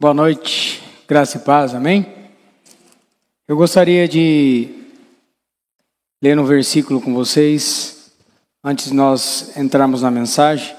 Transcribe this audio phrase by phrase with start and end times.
[0.00, 2.06] Boa noite, graça e paz, amém?
[3.48, 4.68] Eu gostaria de
[6.22, 8.12] ler um versículo com vocês.
[8.62, 10.72] Antes de nós entrarmos na mensagem,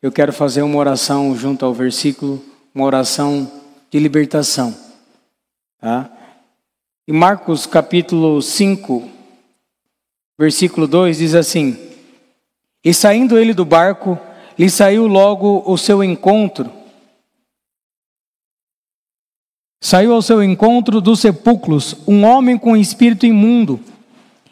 [0.00, 2.42] eu quero fazer uma oração junto ao versículo,
[2.74, 3.52] uma oração
[3.90, 4.74] de libertação.
[5.78, 6.10] Tá?
[7.06, 9.06] Em Marcos capítulo 5,
[10.38, 11.78] versículo 2 diz assim:
[12.82, 14.18] E saindo ele do barco,
[14.58, 16.75] lhe saiu logo o seu encontro
[19.86, 23.78] Saiu ao seu encontro dos sepulcros um homem com espírito imundo,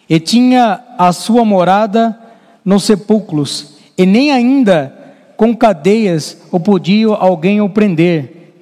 [0.08, 2.16] e tinha a sua morada
[2.64, 4.96] nos sepulcros, e nem ainda
[5.36, 8.54] com cadeias o podia alguém o prender.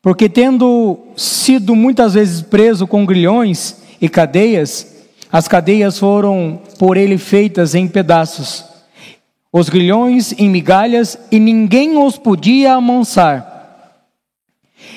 [0.00, 7.18] Porque tendo sido muitas vezes preso com grilhões e cadeias, as cadeias foram por ele
[7.18, 8.64] feitas em pedaços,
[9.52, 13.49] os grilhões em migalhas, e ninguém os podia amansar.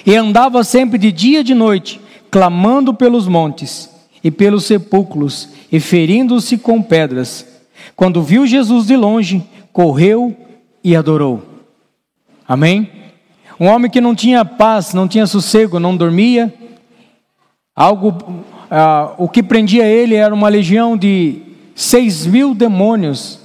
[0.05, 3.89] E andava sempre de dia e de noite, clamando pelos montes
[4.23, 7.45] e pelos sepulcros, e ferindo-se com pedras.
[7.95, 10.35] Quando viu Jesus de longe, correu
[10.83, 11.43] e adorou.
[12.47, 12.89] Amém?
[13.59, 16.53] Um homem que não tinha paz, não tinha sossego, não dormia.
[17.75, 21.41] Algo, ah, o que prendia ele era uma legião de
[21.75, 23.39] seis mil demônios.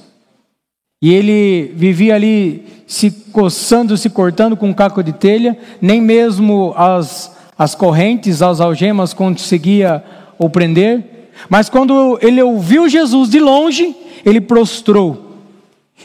[1.00, 6.74] E ele vivia ali se coçando, se cortando com um caco de telha, nem mesmo
[6.76, 10.02] as, as correntes, as algemas conseguia
[10.38, 11.30] o prender.
[11.48, 15.27] Mas quando ele ouviu Jesus de longe, ele prostrou.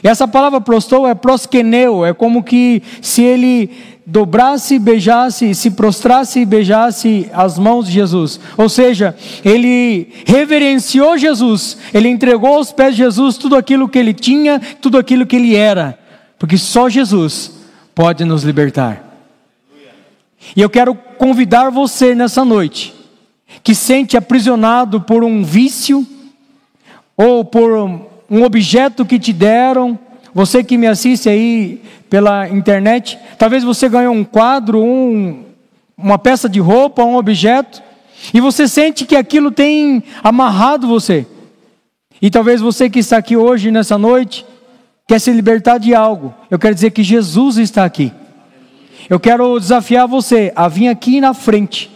[0.02, 3.70] Essa palavra prostrou é prosqueneu, é como que se ele
[4.06, 8.38] dobrasse, beijasse, se prostrasse e beijasse as mãos de Jesus.
[8.56, 14.12] Ou seja, ele reverenciou Jesus, ele entregou aos pés de Jesus tudo aquilo que ele
[14.12, 15.98] tinha, tudo aquilo que ele era
[16.44, 17.52] porque só Jesus
[17.94, 19.02] pode nos libertar.
[20.54, 22.94] E eu quero convidar você nessa noite,
[23.62, 26.06] que sente aprisionado por um vício,
[27.16, 29.96] ou por um objeto que te deram,
[30.34, 31.80] você que me assiste aí
[32.10, 35.44] pela internet, talvez você ganhou um quadro, um,
[35.96, 37.80] uma peça de roupa, um objeto,
[38.32, 41.24] e você sente que aquilo tem amarrado você.
[42.20, 44.44] E talvez você que está aqui hoje, nessa noite,
[45.06, 48.12] quer se libertar de algo, eu quero dizer que Jesus está aqui.
[49.08, 51.88] Eu quero desafiar você a vir aqui na frente,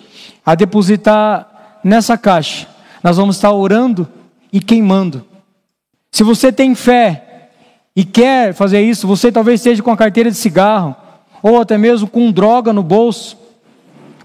[0.46, 2.68] a depositar nessa caixa.
[3.02, 4.06] Nós vamos estar orando
[4.52, 5.27] e queimando.
[6.18, 7.22] Se você tem fé
[7.94, 10.96] e quer fazer isso, você talvez esteja com a carteira de cigarro,
[11.40, 13.38] ou até mesmo com droga no bolso.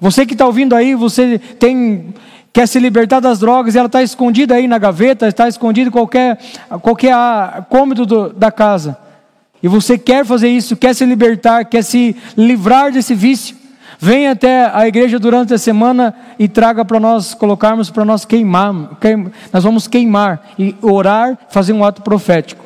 [0.02, 2.12] Você que está ouvindo aí, você tem
[2.52, 5.92] quer se libertar das drogas, e ela está escondida aí na gaveta, está escondida em
[5.92, 6.40] qualquer,
[6.81, 7.14] qualquer
[7.70, 8.98] cômodo do, da casa.
[9.62, 13.56] E você quer fazer isso, quer se libertar, quer se livrar desse vício.
[14.03, 18.97] Venha até a igreja durante a semana e traga para nós colocarmos para nós queimar,
[19.00, 22.66] queim, nós vamos queimar e orar, fazer um ato profético.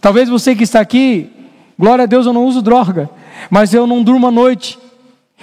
[0.00, 1.30] Talvez você que está aqui,
[1.78, 3.10] glória a Deus, eu não uso droga,
[3.50, 4.78] mas eu não durmo à noite,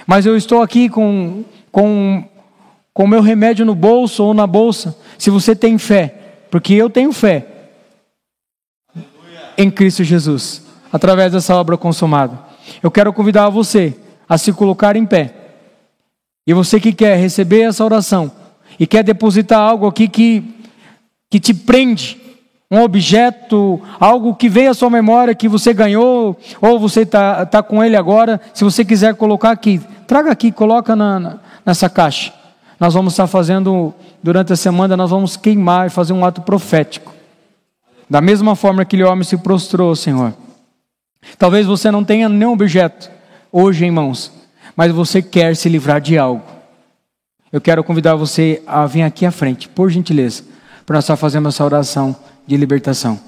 [0.08, 2.24] mas eu estou aqui com, com
[2.92, 6.16] com meu remédio no bolso ou na bolsa, se você tem fé,
[6.50, 7.46] porque eu tenho fé
[9.56, 12.36] em Cristo Jesus, através dessa obra consumada.
[12.82, 13.96] Eu quero convidar você
[14.28, 15.34] a se colocar em pé.
[16.46, 18.30] E você que quer receber essa oração
[18.78, 20.42] e quer depositar algo aqui que,
[21.30, 22.20] que te prende,
[22.70, 27.62] um objeto, algo que veio à sua memória que você ganhou, ou você está tá
[27.62, 32.32] com ele agora, se você quiser colocar aqui, traga aqui, coloca na, nessa caixa
[32.82, 37.14] nós vamos estar fazendo, durante a semana, nós vamos queimar e fazer um ato profético.
[38.10, 40.34] Da mesma forma que aquele homem se prostrou, Senhor.
[41.38, 43.08] Talvez você não tenha nenhum objeto
[43.52, 44.32] hoje em mãos,
[44.74, 46.42] mas você quer se livrar de algo.
[47.52, 50.42] Eu quero convidar você a vir aqui à frente, por gentileza,
[50.86, 53.20] para nós estar fazendo essa oração de libertação.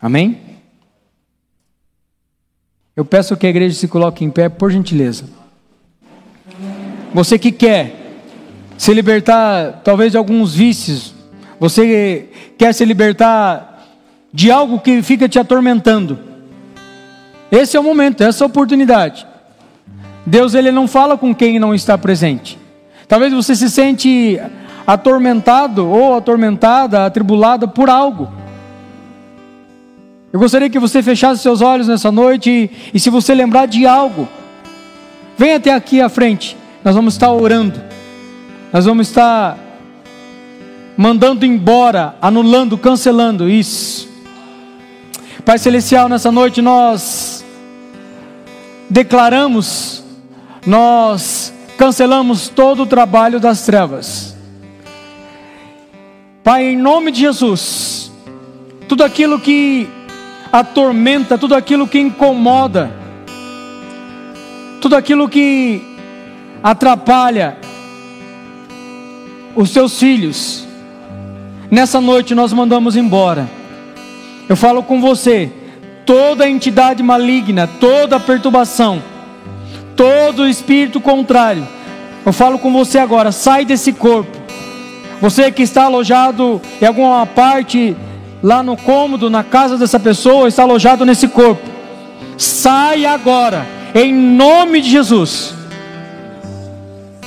[0.00, 0.40] Amém?
[2.94, 5.24] Eu peço que a igreja se coloque em pé, por gentileza.
[7.12, 8.20] Você que quer
[8.78, 11.12] se libertar talvez de alguns vícios,
[11.58, 13.88] você quer se libertar
[14.32, 16.33] de algo que fica te atormentando.
[17.54, 19.24] Esse é o momento, essa é a oportunidade.
[20.26, 22.58] Deus ele não fala com quem não está presente.
[23.06, 24.40] Talvez você se sente
[24.84, 28.28] atormentado ou atormentada, atribulada por algo.
[30.32, 33.86] Eu gostaria que você fechasse seus olhos nessa noite e, e se você lembrar de
[33.86, 34.28] algo,
[35.38, 36.56] venha até aqui à frente.
[36.82, 37.80] Nós vamos estar orando.
[38.72, 39.56] Nós vamos estar
[40.96, 44.08] mandando embora, anulando, cancelando isso.
[45.44, 47.43] Pai Celestial, nessa noite nós
[48.88, 50.04] declaramos
[50.66, 54.34] nós cancelamos todo o trabalho das trevas.
[56.42, 58.12] Pai, em nome de Jesus,
[58.88, 59.88] tudo aquilo que
[60.52, 62.90] atormenta, tudo aquilo que incomoda,
[64.80, 65.82] tudo aquilo que
[66.62, 67.56] atrapalha
[69.54, 70.66] os teus filhos,
[71.70, 73.48] nessa noite nós mandamos embora.
[74.48, 75.50] Eu falo com você,
[76.04, 79.02] toda entidade maligna, toda perturbação,
[79.96, 81.66] todo espírito contrário,
[82.24, 84.30] eu falo com você agora, sai desse corpo.
[85.20, 87.96] Você que está alojado em alguma parte
[88.42, 91.62] lá no cômodo, na casa dessa pessoa, está alojado nesse corpo.
[92.36, 95.54] Sai agora, em nome de Jesus.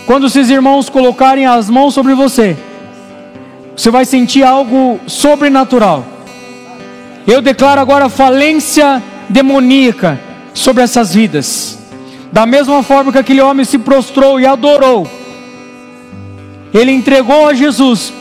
[0.05, 2.57] Quando esses irmãos colocarem as mãos sobre você,
[3.75, 6.16] você vai sentir algo sobrenatural.
[7.27, 10.17] Eu declaro agora falência demoníaca
[10.53, 11.77] sobre essas vidas.
[12.31, 15.05] Da mesma forma que aquele homem se prostrou e adorou,
[16.73, 18.13] ele entregou a Jesus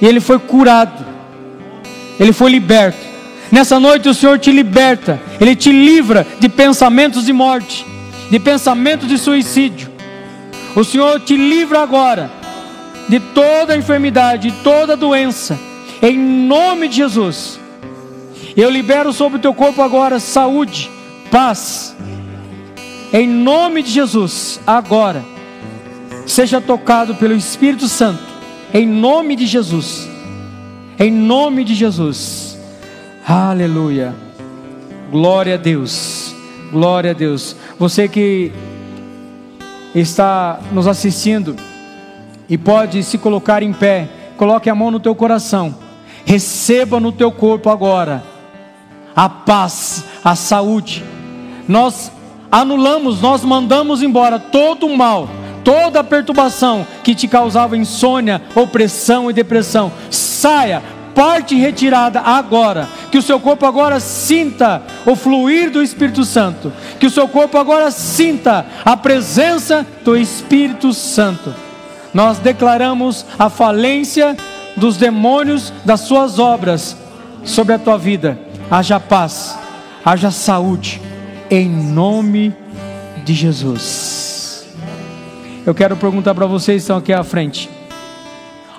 [0.00, 1.04] e ele foi curado,
[2.20, 3.14] ele foi liberto.
[3.50, 7.86] Nessa noite o Senhor te liberta, Ele te livra de pensamentos de morte,
[8.28, 9.92] de pensamentos de suicídio.
[10.74, 12.30] O Senhor te livra agora
[13.08, 15.56] de toda enfermidade, de toda doença,
[16.02, 17.60] em nome de Jesus.
[18.56, 20.88] Eu libero sobre o teu corpo agora saúde,
[21.28, 21.96] paz,
[23.12, 25.24] em nome de Jesus, agora,
[26.24, 28.22] seja tocado pelo Espírito Santo,
[28.72, 30.08] em nome de Jesus,
[31.00, 32.56] em nome de Jesus,
[33.26, 34.14] aleluia,
[35.10, 36.32] glória a Deus,
[36.70, 37.56] glória a Deus.
[37.76, 38.52] Você que
[39.96, 41.56] está nos assistindo
[42.48, 45.74] e pode se colocar em pé, coloque a mão no teu coração,
[46.24, 48.33] receba no teu corpo agora
[49.14, 51.04] a paz, a saúde.
[51.68, 52.10] Nós
[52.50, 55.28] anulamos, nós mandamos embora todo o mal,
[55.62, 59.92] toda a perturbação que te causava insônia, opressão e depressão.
[60.10, 60.82] Saia,
[61.14, 62.88] parte retirada agora.
[63.10, 66.72] Que o seu corpo agora sinta o fluir do Espírito Santo.
[66.98, 71.54] Que o seu corpo agora sinta a presença do Espírito Santo.
[72.12, 74.36] Nós declaramos a falência
[74.76, 76.96] dos demônios das suas obras
[77.44, 78.38] sobre a tua vida.
[78.74, 79.56] Haja paz,
[80.04, 81.00] haja saúde
[81.48, 82.52] em nome
[83.24, 84.66] de Jesus.
[85.64, 87.70] Eu quero perguntar para vocês que estão aqui à frente.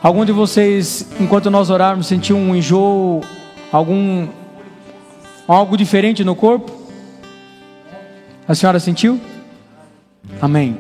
[0.04, 3.22] Algum de vocês, enquanto nós orarmos, sentiu um enjoo,
[3.72, 4.28] algum
[5.48, 6.74] algo diferente no corpo?
[8.46, 9.18] A senhora sentiu?
[10.42, 10.78] Amém.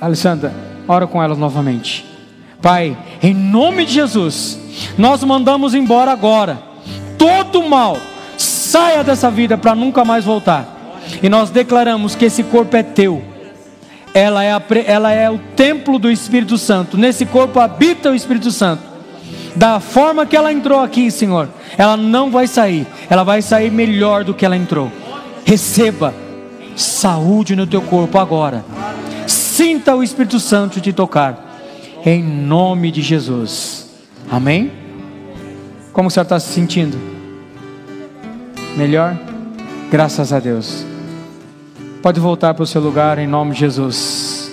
[0.00, 0.54] Alessandra,
[0.86, 2.06] ora com elas novamente.
[2.62, 4.60] Pai, em nome de Jesus,
[4.96, 6.69] nós mandamos embora agora
[7.20, 7.98] todo mal
[8.38, 10.66] saia dessa vida para nunca mais voltar.
[11.22, 13.22] E nós declaramos que esse corpo é teu.
[14.14, 16.96] Ela é, a, ela é o templo do Espírito Santo.
[16.96, 18.82] Nesse corpo habita o Espírito Santo.
[19.54, 22.86] Da forma que ela entrou aqui, Senhor, ela não vai sair.
[23.10, 24.90] Ela vai sair melhor do que ela entrou.
[25.44, 26.14] Receba
[26.74, 28.64] saúde no teu corpo agora.
[29.26, 31.60] Sinta o Espírito Santo te tocar.
[32.04, 33.90] Em nome de Jesus.
[34.30, 34.79] Amém?
[35.92, 36.96] Como você está se sentindo?
[38.76, 39.16] Melhor?
[39.90, 40.84] Graças a Deus.
[42.00, 44.50] Pode voltar para o seu lugar em nome de Jesus.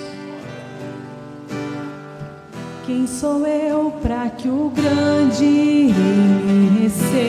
[2.85, 7.27] Quem sou eu para que o grande me receba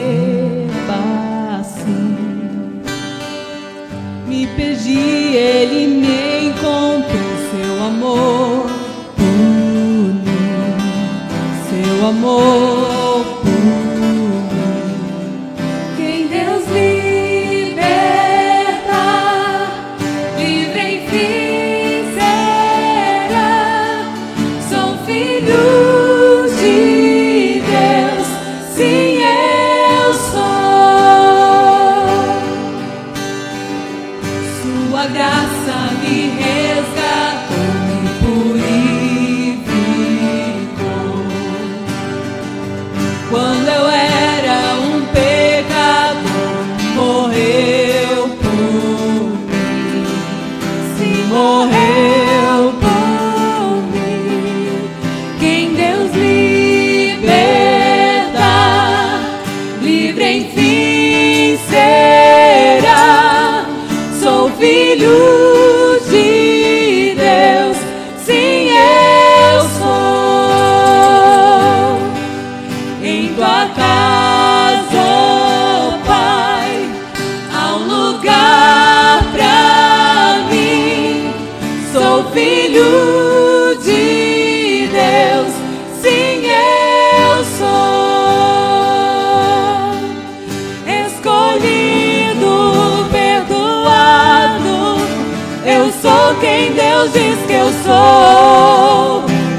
[1.59, 2.81] assim?
[4.27, 4.97] Me perdi,
[5.35, 8.69] ele me encontrou, seu amor
[9.15, 10.23] por mim,
[11.69, 12.88] seu amor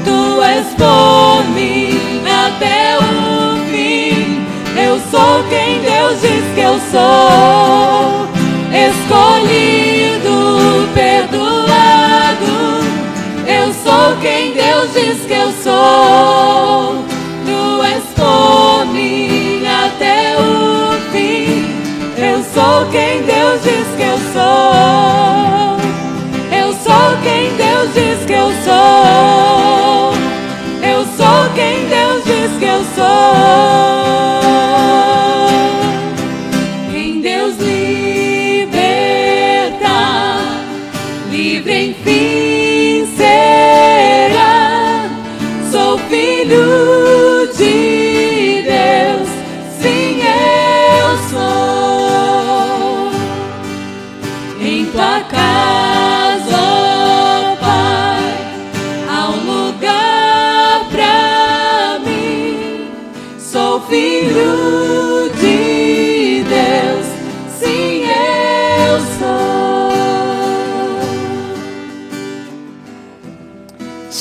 [0.03, 1.43] Tu és por
[2.47, 4.45] até o fim.
[4.75, 8.27] Eu sou quem Deus diz que eu sou.
[8.87, 10.37] Escolhido,
[10.93, 12.55] perdoado.
[13.47, 17.05] Eu sou quem Deus diz que eu sou.
[17.45, 18.87] Tu és por
[19.85, 21.65] até o fim.
[22.17, 25.60] Eu sou quem Deus diz que eu sou.
[27.41, 30.13] Quem Deus diz que eu sou.
[30.87, 34.40] Eu sou quem Deus diz que eu sou.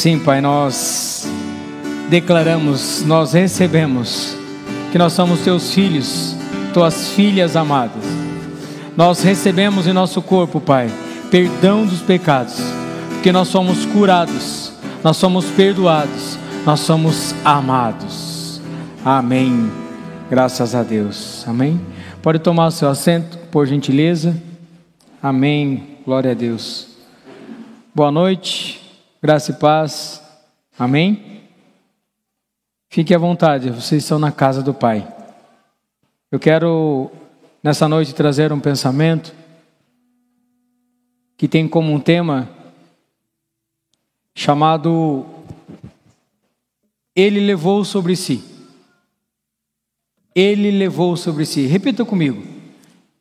[0.00, 1.28] Sim, Pai, nós
[2.08, 4.34] declaramos, nós recebemos
[4.90, 6.34] que nós somos teus filhos,
[6.72, 8.02] tuas filhas amadas.
[8.96, 10.90] Nós recebemos em nosso corpo, Pai,
[11.30, 12.62] perdão dos pecados,
[13.10, 14.72] porque nós somos curados,
[15.04, 18.58] nós somos perdoados, nós somos amados.
[19.04, 19.70] Amém.
[20.30, 21.44] Graças a Deus.
[21.46, 21.78] Amém.
[22.22, 24.34] Pode tomar o seu assento, por gentileza.
[25.22, 25.98] Amém.
[26.06, 26.88] Glória a Deus.
[27.94, 28.79] Boa noite.
[29.22, 30.22] Graça e paz.
[30.78, 31.42] Amém.
[32.88, 35.06] Fique à vontade, vocês estão na casa do Pai.
[36.32, 37.10] Eu quero
[37.62, 39.34] nessa noite trazer um pensamento
[41.36, 42.48] que tem como um tema
[44.34, 45.26] chamado
[47.14, 48.42] Ele levou sobre si.
[50.34, 51.66] Ele levou sobre si.
[51.66, 52.42] Repita comigo.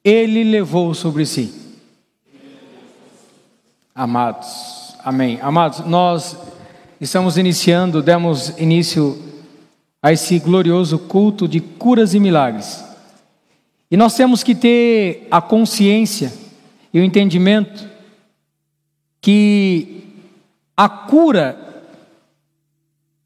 [0.02, 1.54] Ele levou sobre si.
[3.94, 5.40] Amados, amém.
[5.42, 6.38] Amados, nós
[7.00, 9.18] estamos iniciando, demos início
[10.02, 12.84] a esse glorioso culto de curas e milagres.
[13.92, 16.34] E nós temos que ter a consciência
[16.94, 17.90] e o entendimento
[19.22, 20.04] que
[20.76, 21.84] a cura,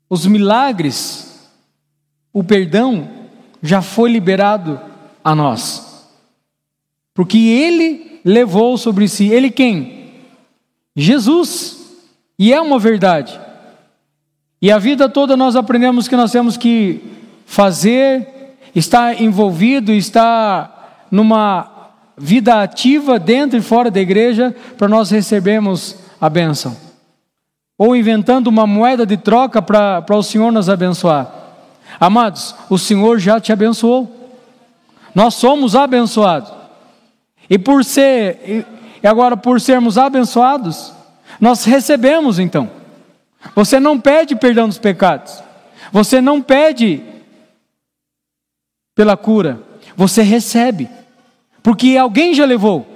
[0.09, 1.49] os milagres,
[2.31, 3.09] o perdão
[3.61, 4.79] já foi liberado
[5.23, 6.07] a nós.
[7.13, 10.02] Porque ele levou sobre si, ele quem?
[10.95, 11.81] Jesus.
[12.37, 13.39] E é uma verdade.
[14.61, 17.01] E a vida toda nós aprendemos que nós temos que
[17.45, 25.97] fazer, estar envolvido, estar numa vida ativa dentro e fora da igreja para nós recebermos
[26.19, 26.77] a bênção.
[27.77, 31.29] Ou inventando uma moeda de troca para o Senhor nos abençoar.
[31.99, 34.09] Amados, o Senhor já te abençoou.
[35.13, 36.51] Nós somos abençoados.
[37.49, 38.65] E por ser,
[39.03, 40.93] e agora por sermos abençoados,
[41.39, 42.71] nós recebemos então.
[43.53, 45.43] Você não pede perdão dos pecados.
[45.91, 47.03] Você não pede
[48.95, 49.61] pela cura.
[49.97, 50.89] Você recebe.
[51.61, 52.87] Porque alguém já levou.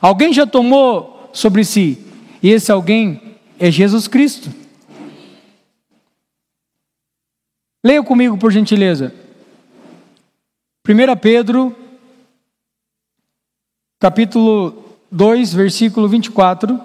[0.00, 2.06] Alguém já tomou sobre si.
[2.40, 4.54] E esse alguém é Jesus Cristo.
[7.84, 9.12] Leia comigo, por gentileza.
[10.88, 11.76] 1 Pedro,
[13.98, 16.80] capítulo 2, versículo 24.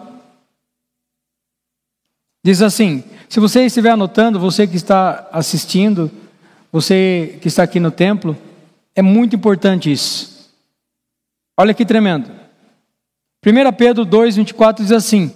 [2.43, 6.11] Diz assim: se você estiver anotando, você que está assistindo,
[6.71, 8.37] você que está aqui no templo,
[8.95, 10.51] é muito importante isso.
[11.57, 12.31] Olha que tremendo.
[13.45, 15.33] 1 Pedro 2, 24 diz assim: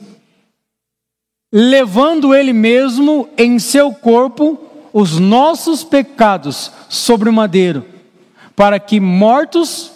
[1.51, 4.59] levando ele mesmo em seu corpo
[4.93, 7.85] os nossos pecados sobre o madeiro,
[8.55, 9.91] para que mortos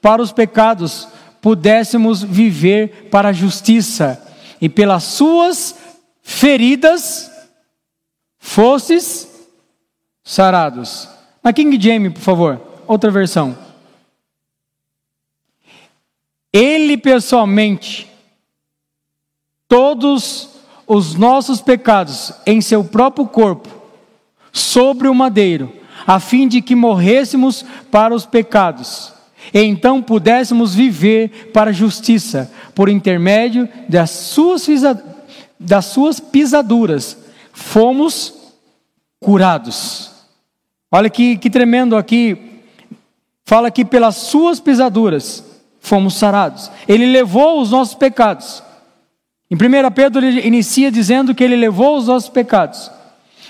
[0.00, 1.08] para os pecados
[1.44, 4.26] pudéssemos viver para a justiça,
[4.58, 5.76] e pelas suas
[6.22, 7.30] feridas
[8.38, 9.28] fostes
[10.22, 11.06] sarados.
[11.42, 13.58] Na King James, por favor, outra versão.
[16.50, 18.10] Ele pessoalmente,
[19.68, 20.48] todos
[20.86, 23.68] os nossos pecados em seu próprio corpo,
[24.50, 25.70] sobre o madeiro,
[26.06, 29.13] a fim de que morrêssemos para os pecados,
[29.52, 34.66] e então pudéssemos viver para a justiça, por intermédio das suas
[35.58, 37.16] das suas pisaduras
[37.52, 38.34] fomos
[39.20, 40.10] curados.
[40.90, 42.36] Olha que, que tremendo aqui.
[43.44, 45.44] Fala que pelas suas pisaduras
[45.80, 46.70] fomos sarados.
[46.88, 48.62] Ele levou os nossos pecados.
[49.50, 52.90] Em 1 Pedro ele inicia dizendo que ele levou os nossos pecados.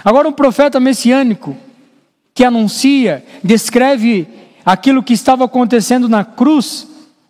[0.04, 1.56] Agora um profeta messiânico
[2.34, 4.26] que anuncia, descreve
[4.64, 6.86] aquilo que estava acontecendo na cruz,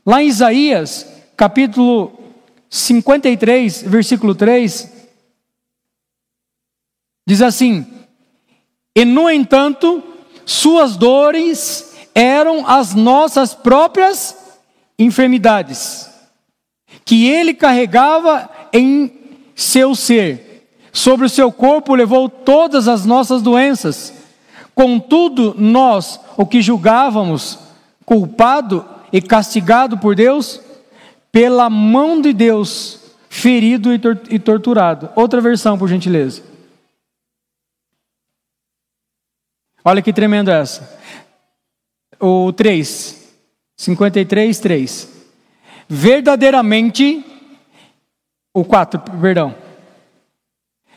[0.07, 2.13] lá em Isaías, capítulo
[2.71, 4.93] 53, versículo 3,
[7.27, 7.87] diz assim:
[8.95, 10.03] E no entanto,
[10.45, 14.37] suas dores eram as nossas próprias
[14.99, 16.09] enfermidades,
[17.05, 19.13] que ele carregava em
[19.55, 20.69] seu ser.
[20.93, 24.13] Sobre o seu corpo levou todas as nossas doenças.
[24.75, 27.59] Contudo, nós, o que julgávamos
[28.05, 30.61] culpado e castigado por Deus,
[31.31, 35.11] pela mão de Deus, ferido e, tor torturado.
[35.15, 36.43] Outra versão, por gentileza.
[39.85, 40.99] Olha que tremendo essa.
[42.19, 43.37] O 3,
[43.77, 45.27] 53, 3.
[45.89, 47.25] Verdadeiramente
[48.53, 49.64] o 4, perdão.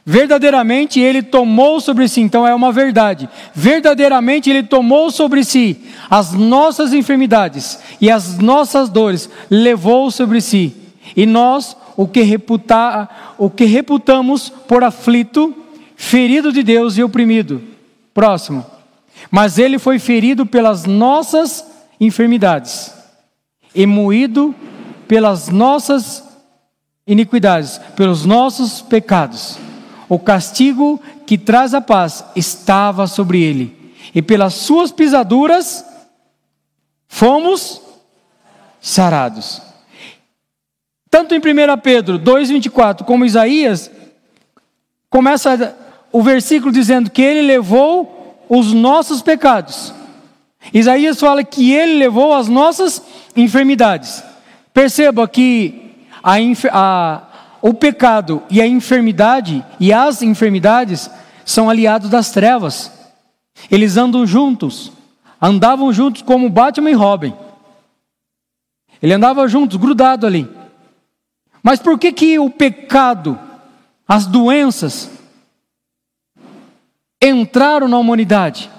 [0.09, 3.27] Verdadeiramente ele tomou sobre si, então é uma verdade.
[3.53, 10.73] Verdadeiramente ele tomou sobre si as nossas enfermidades e as nossas dores, levou sobre si.
[11.13, 15.53] E nós, o que, reputar, o que reputamos por aflito,
[15.97, 17.61] ferido de Deus e oprimido.
[18.13, 18.65] Próximo.
[19.29, 21.65] Mas ele foi ferido pelas nossas
[21.99, 22.93] enfermidades
[23.75, 24.55] e moído
[25.05, 26.23] pelas nossas
[27.05, 29.66] iniquidades, pelos nossos pecados.
[30.09, 35.85] O castigo que traz a paz estava sobre ele, e pelas suas pisaduras
[37.07, 37.81] fomos
[38.79, 39.61] sarados.
[41.09, 41.41] Tanto em 1
[41.81, 43.89] Pedro 2,24 como Isaías,
[45.09, 45.75] começa
[46.11, 49.93] o versículo dizendo que ele levou os nossos pecados.
[50.73, 53.01] Isaías fala que ele levou as nossas
[53.35, 54.23] enfermidades.
[54.73, 56.35] Perceba que a,
[56.71, 57.26] a,
[57.61, 61.09] o pecado e a enfermidade e as enfermidades
[61.45, 62.91] são aliados das trevas.
[63.71, 64.91] Eles andam juntos,
[65.41, 67.33] andavam juntos como Batman e Robin.
[69.01, 70.49] Ele andava juntos, grudado ali.
[71.61, 73.39] Mas por que que o pecado,
[74.07, 75.09] as doenças
[77.21, 78.69] entraram na humanidade?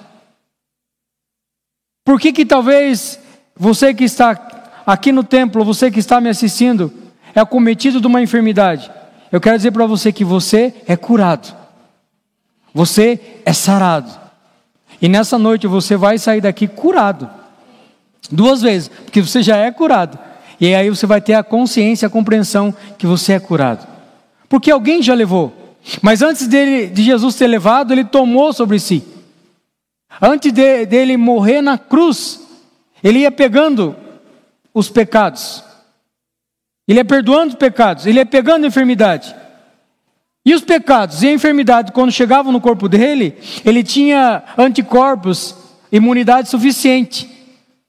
[2.05, 3.21] Por que que talvez
[3.55, 4.33] você que está
[4.87, 6.93] aqui no templo, você que está me assistindo,
[7.35, 8.91] é acometido de uma enfermidade,
[9.31, 11.55] eu quero dizer para você que você é curado,
[12.73, 14.11] você é sarado,
[15.01, 17.29] e nessa noite você vai sair daqui curado,
[18.31, 20.19] duas vezes, porque você já é curado,
[20.61, 23.87] e aí você vai ter a consciência, a compreensão que você é curado,
[24.49, 29.05] porque alguém já levou, mas antes dele, de Jesus ter levado, ele tomou sobre si,
[30.21, 32.41] antes de, dele morrer na cruz,
[33.05, 33.95] ele ia pegando
[34.75, 35.63] os pecados,
[36.89, 39.37] ele é perdoando os pecados, ele é pegando a enfermidade.
[40.45, 45.55] E os pecados e a enfermidade, quando chegavam no corpo dele, ele tinha anticorpos,
[45.93, 47.29] imunidade suficiente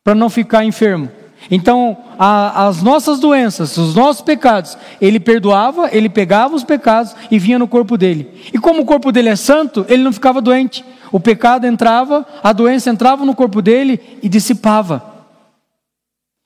[0.04, 1.10] para não ficar enfermo.
[1.50, 7.40] Então, a, as nossas doenças, os nossos pecados, ele perdoava, ele pegava os pecados e
[7.40, 8.30] vinha no corpo dele.
[8.54, 10.84] E como o corpo dele é santo, ele não ficava doente.
[11.12, 15.09] O pecado entrava, a doença entrava no corpo dele e dissipava.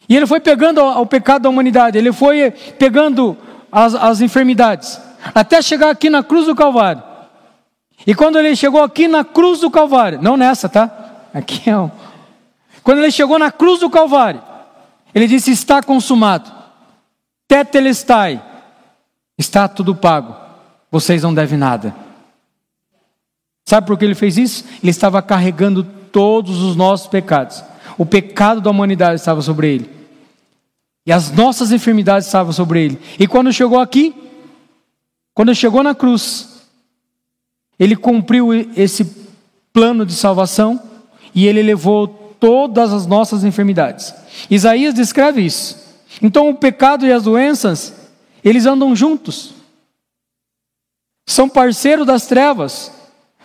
[0.08, 3.38] E ele foi pegando o pecado da humanidade, ele foi pegando
[3.72, 5.00] as, as enfermidades,
[5.34, 7.02] até chegar aqui na cruz do Calvário.
[8.06, 10.92] E quando ele chegou aqui na cruz do Calvário, não nessa, tá?
[11.34, 11.89] Aqui é o.
[12.84, 14.42] Quando ele chegou na cruz do Calvário,
[15.16, 16.52] ele disse: Está consumado.
[17.48, 18.42] Tetelestai.
[19.38, 20.36] Está tudo pago.
[20.92, 21.96] Vocês não devem nada.
[23.66, 24.66] Sabe por que ele fez isso?
[24.82, 27.63] Ele estava carregando todos os nossos pecados.
[27.98, 29.92] O pecado da humanidade estava sobre ele.
[31.06, 33.00] E as nossas enfermidades estavam sobre ele.
[33.20, 34.16] E quando chegou aqui,
[35.34, 36.68] quando chegou na cruz,
[37.78, 39.06] ele cumpriu esse
[39.74, 40.82] plano de salvação
[41.34, 42.08] e ele levou
[42.39, 44.13] todas as nossas enfermidades.
[44.50, 45.78] Isaías descreve isso.
[46.22, 47.94] Então o pecado e as doenças,
[48.44, 49.54] eles andam juntos.
[51.26, 52.92] São parceiros das trevas.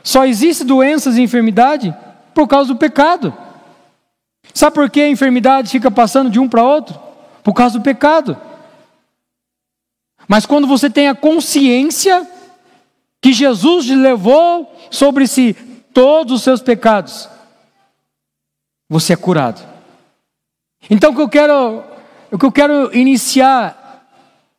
[0.03, 1.94] Só existe doenças e enfermidade
[2.35, 3.35] por causa do pecado.
[4.55, 7.08] Sabe por que a enfermidade fica passando de um para outro?
[7.48, 8.37] Por causa do pecado.
[10.28, 12.30] Mas quando você tem a consciência
[13.22, 15.56] que Jesus levou sobre si
[15.94, 17.26] todos os seus pecados,
[18.87, 19.66] você é curado.
[20.90, 21.82] Então o que eu quero,
[22.30, 24.06] o que eu quero iniciar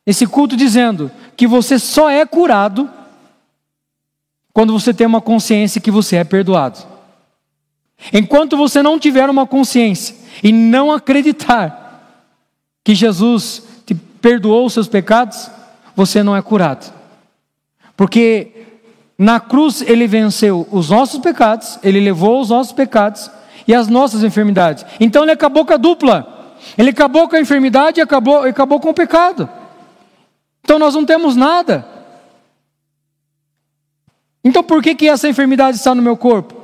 [0.04, 2.90] esse culto dizendo que você só é curado
[4.52, 6.80] quando você tem uma consciência que você é perdoado.
[8.12, 11.79] Enquanto você não tiver uma consciência e não acreditar
[12.84, 15.50] que Jesus te perdoou os seus pecados,
[15.94, 16.92] você não é curado.
[17.96, 18.60] Porque
[19.18, 23.30] na cruz ele venceu os nossos pecados, ele levou os nossos pecados
[23.68, 24.86] e as nossas enfermidades.
[24.98, 26.56] Então ele acabou com a dupla.
[26.76, 29.48] Ele acabou com a enfermidade e acabou, acabou com o pecado.
[30.62, 31.86] Então nós não temos nada.
[34.42, 36.54] Então por que, que essa enfermidade está no meu corpo?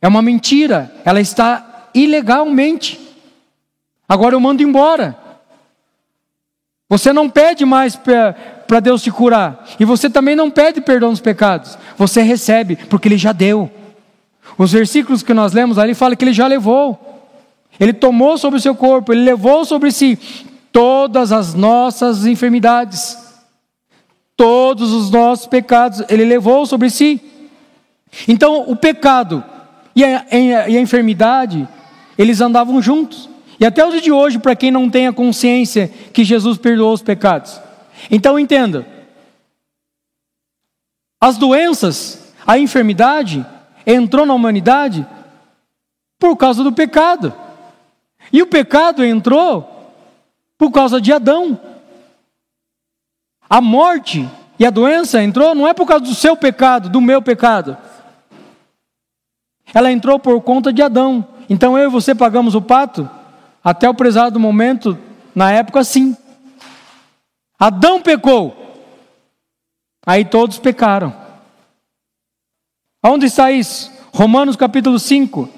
[0.00, 3.00] É uma mentira, ela está ilegalmente.
[4.08, 5.29] Agora eu mando embora.
[6.90, 9.64] Você não pede mais para Deus te curar.
[9.78, 11.78] E você também não pede perdão dos pecados.
[11.96, 13.70] Você recebe, porque Ele já deu.
[14.58, 16.98] Os versículos que nós lemos ali falam que Ele já levou.
[17.78, 20.18] Ele tomou sobre o seu corpo, Ele levou sobre si
[20.72, 23.16] todas as nossas enfermidades,
[24.36, 27.20] todos os nossos pecados, Ele levou sobre si.
[28.26, 29.44] Então, o pecado
[29.94, 30.26] e a,
[30.68, 31.68] e a enfermidade,
[32.18, 33.29] eles andavam juntos.
[33.60, 36.94] E até o dia de hoje, para quem não tem a consciência que Jesus perdoou
[36.94, 37.60] os pecados.
[38.10, 38.86] Então entenda:
[41.20, 43.44] as doenças, a enfermidade,
[43.86, 45.06] entrou na humanidade
[46.18, 47.34] por causa do pecado.
[48.32, 49.92] E o pecado entrou
[50.56, 51.60] por causa de Adão.
[53.48, 54.26] A morte
[54.58, 57.76] e a doença entrou não é por causa do seu pecado, do meu pecado.
[59.74, 61.26] Ela entrou por conta de Adão.
[61.48, 63.08] Então eu e você pagamos o pato
[63.62, 64.98] até o prezado momento,
[65.34, 66.16] na época sim.
[67.58, 68.56] Adão pecou.
[70.04, 71.14] Aí todos pecaram.
[73.02, 73.92] Onde está isso?
[74.12, 75.48] Romanos capítulo 5.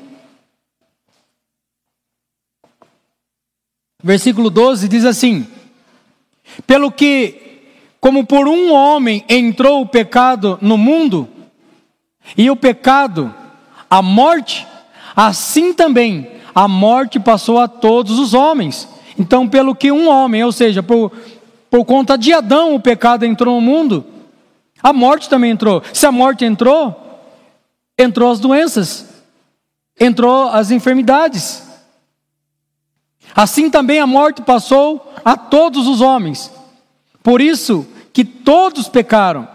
[4.03, 5.47] Versículo 12 diz assim:
[6.67, 7.63] Pelo que,
[8.01, 11.29] como por um homem entrou o pecado no mundo,
[12.37, 13.33] e o pecado
[13.89, 14.67] a morte,
[15.15, 18.89] assim também a morte passou a todos os homens.
[19.19, 21.13] Então, pelo que um homem, ou seja, por,
[21.71, 24.05] por conta de Adão, o pecado entrou no mundo,
[24.83, 25.83] a morte também entrou.
[25.93, 27.21] Se a morte entrou,
[27.99, 29.25] entrou as doenças,
[29.99, 31.63] entrou as enfermidades.
[33.35, 36.51] Assim também a morte passou a todos os homens.
[37.23, 39.49] Por isso que todos pecaram.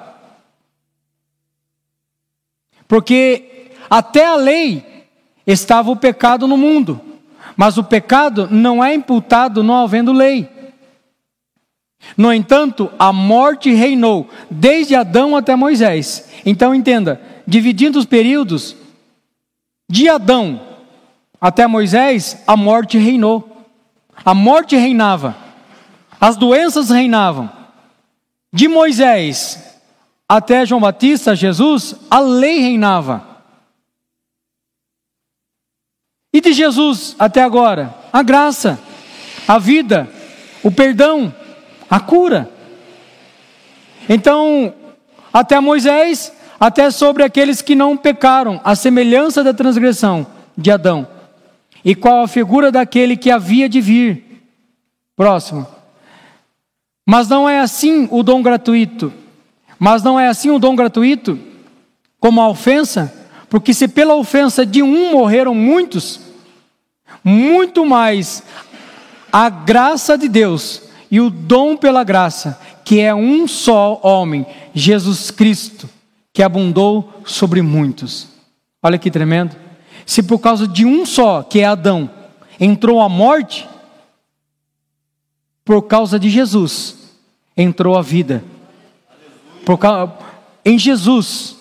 [2.87, 4.96] Porque até a lei
[5.47, 6.99] estava o pecado no mundo,
[7.55, 10.49] mas o pecado não é imputado não havendo lei.
[12.15, 16.29] No entanto, a morte reinou desde Adão até Moisés.
[16.45, 18.75] Então entenda, dividindo os períodos,
[19.89, 20.61] de Adão
[21.39, 23.65] até Moisés, a morte reinou.
[24.25, 25.35] A morte reinava.
[26.19, 27.49] As doenças reinavam.
[28.51, 29.63] De Moisés
[30.27, 33.26] até João Batista, Jesus, a lei reinava.
[36.37, 37.95] E de Jesus até agora?
[38.13, 38.79] A graça,
[39.47, 40.07] a vida,
[40.61, 41.33] o perdão,
[41.89, 42.47] a cura.
[44.07, 44.71] Então,
[45.33, 51.07] até Moisés, até sobre aqueles que não pecaram, a semelhança da transgressão de Adão.
[51.83, 54.43] E qual a figura daquele que havia de vir?
[55.15, 55.65] Próximo.
[57.03, 59.11] Mas não é assim o dom gratuito.
[59.79, 61.39] Mas não é assim o dom gratuito
[62.19, 63.11] como a ofensa,
[63.49, 66.26] porque se pela ofensa de um morreram muitos,
[67.27, 68.41] muito mais
[69.29, 75.29] a graça de Deus e o dom pela graça, que é um só homem, Jesus
[75.29, 75.89] Cristo,
[76.31, 78.29] que abundou sobre muitos.
[78.81, 79.57] Olha que tremendo.
[80.05, 82.09] Se por causa de um só, que é Adão,
[82.57, 83.67] entrou a morte,
[85.65, 86.95] por causa de Jesus
[87.57, 88.41] entrou a vida.
[89.65, 90.13] Por causa,
[90.63, 91.57] em Jesus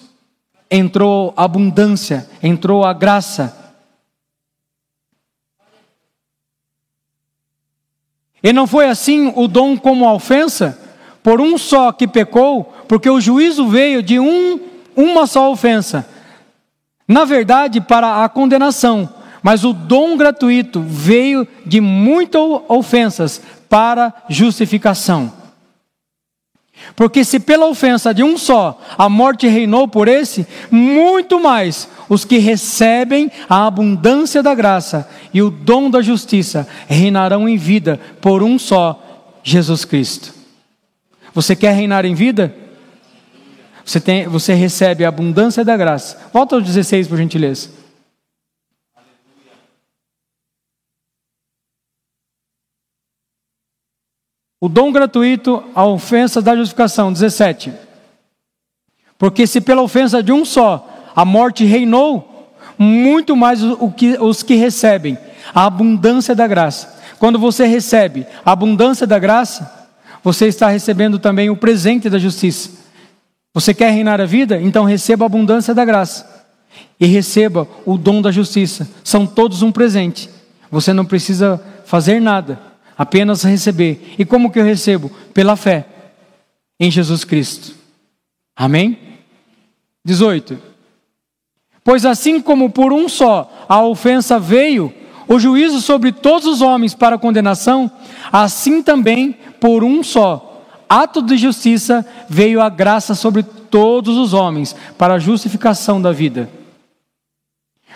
[0.71, 3.66] entrou a abundância, entrou a graça,
[8.47, 10.79] E não foi assim o dom como ofensa?
[11.21, 14.61] Por um só que pecou, porque o juízo veio de um,
[14.95, 16.09] uma só ofensa.
[17.09, 19.09] Na verdade, para a condenação,
[19.43, 25.33] mas o dom gratuito veio de muitas ofensas para justificação.
[26.95, 32.25] Porque se pela ofensa de um só a morte reinou por esse, muito mais os
[32.25, 38.43] que recebem a abundância da graça e o dom da justiça reinarão em vida por
[38.43, 39.03] um só,
[39.43, 40.35] Jesus Cristo.
[41.35, 42.55] Você quer reinar em vida?
[43.85, 46.19] Você, tem, você recebe a abundância da graça.
[46.33, 47.76] Volta ao 16, por gentileza.
[54.61, 57.13] O dom gratuito, a ofensa da justificação.
[57.13, 57.73] 17.
[59.19, 63.61] Porque se pela ofensa de um só a morte reinou, muito mais
[63.97, 65.17] que, os que recebem
[65.55, 66.95] a abundância da graça.
[67.19, 69.89] Quando você recebe a abundância da graça,
[70.23, 72.71] você está recebendo também o presente da justiça.
[73.55, 74.61] Você quer reinar a vida?
[74.61, 76.45] Então receba a abundância da graça
[77.01, 78.87] e receba o dom da justiça.
[79.03, 80.29] São todos um presente.
[80.71, 82.59] Você não precisa fazer nada,
[82.97, 84.15] apenas receber.
[84.19, 85.11] E como que eu recebo?
[85.33, 85.87] Pela fé
[86.79, 87.75] em Jesus Cristo.
[88.55, 88.99] Amém?
[90.05, 90.59] 18.
[91.83, 94.93] Pois assim como por um só a ofensa veio,
[95.29, 97.91] o juízo sobre todos os homens para condenação,
[98.33, 100.47] assim também por um só
[100.89, 106.49] ato de justiça veio a graça sobre todos os homens para a justificação da vida.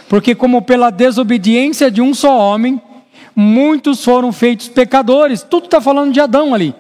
[0.09, 2.83] Porque, como pela desobediência de um só homem,
[3.35, 5.43] muitos foram feitos pecadores.
[5.43, 6.75] Tudo está falando de Adão ali.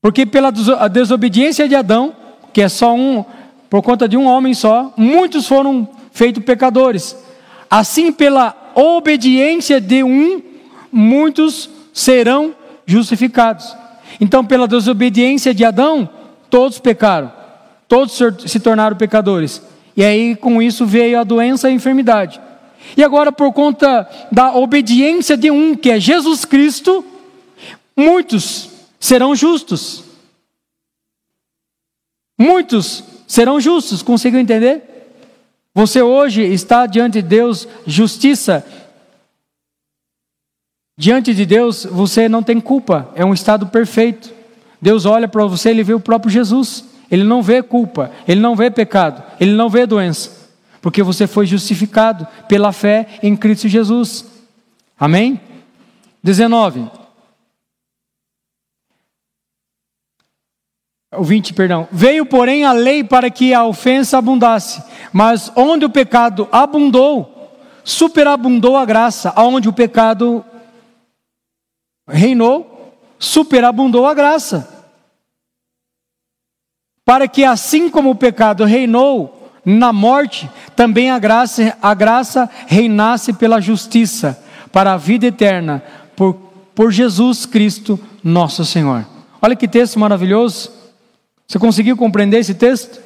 [0.00, 0.50] Porque pela
[0.88, 2.14] desobediência de Adão,
[2.52, 3.24] que é só um,
[3.68, 7.16] por conta de um homem só, muitos foram feitos pecadores.
[7.68, 10.40] Assim, pela obediência de um,
[10.92, 12.54] muitos serão
[12.86, 13.74] justificados.
[14.20, 16.08] Então, pela desobediência de Adão,
[16.48, 17.32] todos pecaram,
[17.88, 19.60] todos se tornaram pecadores.
[19.96, 22.40] E aí, com isso, veio a doença e a enfermidade.
[22.96, 27.04] E agora, por conta da obediência de um, que é Jesus Cristo,
[27.96, 30.04] muitos serão justos.
[32.38, 34.82] Muitos serão justos, conseguiu entender?
[35.74, 38.64] Você hoje está diante de Deus, justiça.
[40.98, 44.32] Diante de Deus, você não tem culpa, é um estado perfeito.
[44.80, 46.84] Deus olha para você, ele vê o próprio Jesus.
[47.10, 50.45] Ele não vê culpa, ele não vê pecado, ele não vê doença,
[50.80, 54.24] porque você foi justificado pela fé em Cristo Jesus.
[54.98, 55.40] Amém?
[56.22, 56.90] 19.
[61.16, 61.88] O 20, perdão.
[61.90, 68.76] Veio, porém, a lei para que a ofensa abundasse, mas onde o pecado abundou, superabundou
[68.76, 69.32] a graça.
[69.36, 70.44] Aonde o pecado
[72.08, 74.76] reinou, superabundou a graça
[77.06, 79.35] para que assim como o pecado reinou
[79.68, 85.82] na morte, também a graça, a graça reinasse pela justiça, para a vida eterna,
[86.14, 86.34] por,
[86.72, 89.04] por Jesus Cristo, nosso Senhor.
[89.42, 90.70] Olha que texto maravilhoso.
[91.48, 93.00] Você conseguiu compreender esse texto?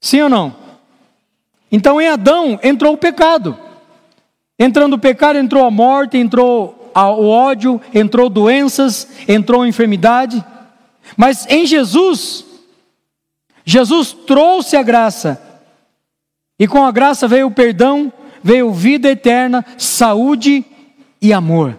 [0.00, 0.54] Sim ou não?
[1.72, 3.58] Então em Adão entrou o pecado.
[4.56, 10.44] Entrando o pecado, entrou a morte, entrou o ódio, entrou doenças, entrou enfermidade.
[11.16, 12.44] Mas em Jesus,
[13.70, 15.40] Jesus trouxe a graça,
[16.58, 20.64] e com a graça veio o perdão, veio vida eterna, saúde
[21.22, 21.78] e amor.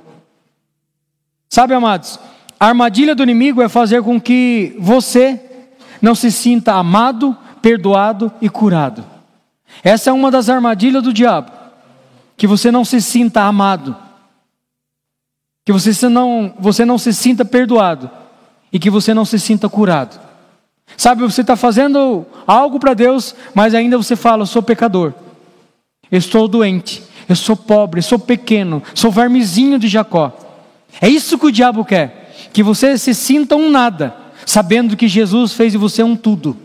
[1.50, 2.18] Sabe, amados,
[2.58, 5.38] a armadilha do inimigo é fazer com que você
[6.02, 9.04] não se sinta amado, perdoado e curado.
[9.84, 11.52] Essa é uma das armadilhas do diabo.
[12.38, 13.98] Que você não se sinta amado,
[15.66, 18.10] que você não, você não se sinta perdoado
[18.72, 20.31] e que você não se sinta curado.
[20.98, 25.14] Sabe, você está fazendo algo para Deus, mas ainda você fala: eu sou pecador,
[26.12, 30.32] eu estou doente, eu sou pobre, eu sou pequeno, sou vermezinho de Jacó.
[31.02, 35.54] É isso que o diabo quer, que você se sinta um nada, sabendo que Jesus
[35.54, 36.58] fez de você um tudo.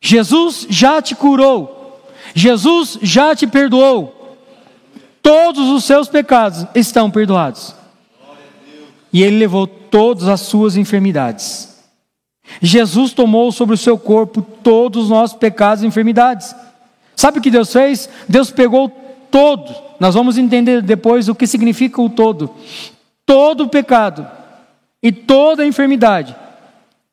[0.00, 2.02] Jesus já te curou,
[2.34, 4.36] Jesus já te perdoou,
[5.22, 7.74] todos os seus pecados estão perdoados,
[9.12, 11.69] e Ele levou todas as suas enfermidades.
[12.60, 16.54] Jesus tomou sobre o seu corpo todos os nossos pecados e enfermidades.
[17.14, 18.08] Sabe o que Deus fez?
[18.28, 18.88] Deus pegou
[19.30, 22.50] todo, nós vamos entender depois o que significa o todo,
[23.24, 24.26] todo o pecado
[25.02, 26.34] e toda a enfermidade,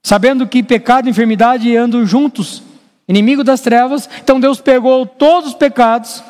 [0.01, 2.63] sabendo que pecado e enfermidade andam juntos,
[3.07, 6.23] inimigo das trevas, então Deus pegou todos os pecados,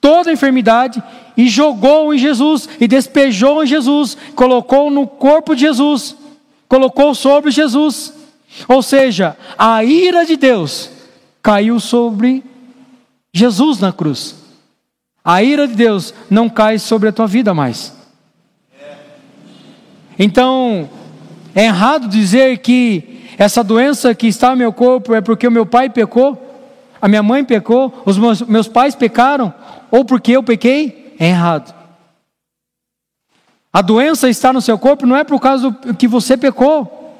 [0.00, 1.02] toda a enfermidade
[1.36, 6.16] e jogou em Jesus, e despejou em Jesus, colocou no corpo de Jesus
[6.68, 8.12] colocou sobre Jesus.
[8.68, 10.90] Ou seja, a ira de Deus
[11.42, 12.42] caiu sobre
[13.32, 14.36] Jesus na cruz.
[15.24, 17.94] A ira de Deus não cai sobre a tua vida mais.
[20.18, 20.88] Então,
[21.54, 25.66] é errado dizer que essa doença que está no meu corpo é porque o meu
[25.66, 26.42] pai pecou,
[27.00, 29.52] a minha mãe pecou, os meus, pais pecaram,
[29.90, 31.14] ou porque eu pequei.
[31.18, 31.75] É errado.
[33.76, 37.14] A doença está no seu corpo não é por causa que você pecou.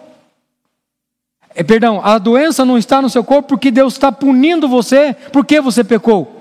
[1.54, 5.60] É, perdão, a doença não está no seu corpo porque Deus está punindo você porque
[5.60, 6.34] você pecou.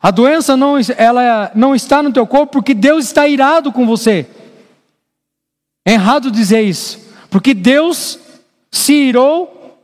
[0.00, 4.26] A doença não, ela não está no teu corpo porque Deus está irado com você.
[5.84, 6.98] É errado dizer isso,
[7.28, 8.18] porque Deus
[8.72, 9.78] se irou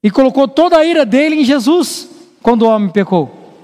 [0.00, 2.08] e colocou toda a ira dele em Jesus
[2.40, 3.58] quando o homem pecou.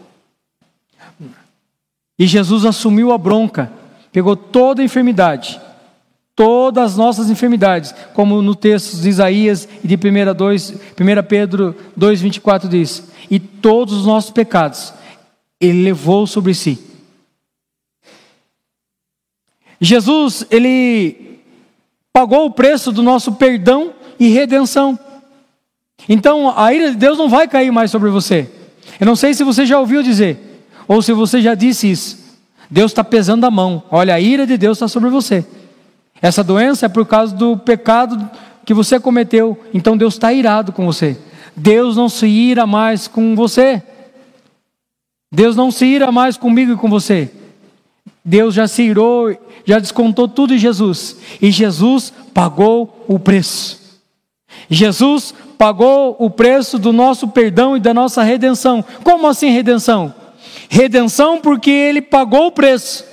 [2.18, 3.78] E Jesus assumiu a bronca,
[4.12, 5.61] pegou toda a enfermidade,
[6.35, 10.77] todas as nossas enfermidades, como no texto de Isaías e de 1, 2, 1
[11.29, 14.92] Pedro 2,24 diz, e todos os nossos pecados
[15.61, 16.79] ele levou sobre si.
[19.81, 21.40] Jesus, ele
[22.12, 24.99] pagou o preço do nosso perdão e redenção.
[26.09, 28.51] Então, a ira de Deus não vai cair mais sobre você.
[28.99, 32.28] Eu não sei se você já ouviu dizer, ou se você já disse isso.
[32.70, 33.83] Deus está pesando a mão.
[33.90, 35.44] Olha, a ira de Deus está sobre você.
[36.20, 38.31] Essa doença é por causa do pecado
[38.64, 39.59] que você cometeu.
[39.72, 41.16] Então Deus está irado com você.
[41.57, 43.83] Deus não se ira mais com você.
[45.33, 47.31] Deus não se ira mais comigo e com você.
[48.24, 51.16] Deus já se irou, já descontou tudo em Jesus.
[51.40, 53.78] E Jesus pagou o preço.
[54.68, 58.85] Jesus pagou o preço do nosso perdão e da nossa redenção.
[59.02, 60.14] Como assim redenção?
[60.68, 63.04] Redenção porque ele pagou o preço.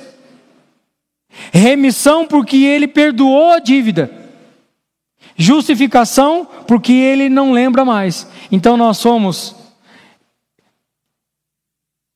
[1.52, 4.12] Remissão porque ele perdoou a dívida.
[5.38, 8.28] Justificação porque ele não lembra mais.
[8.52, 9.56] Então nós somos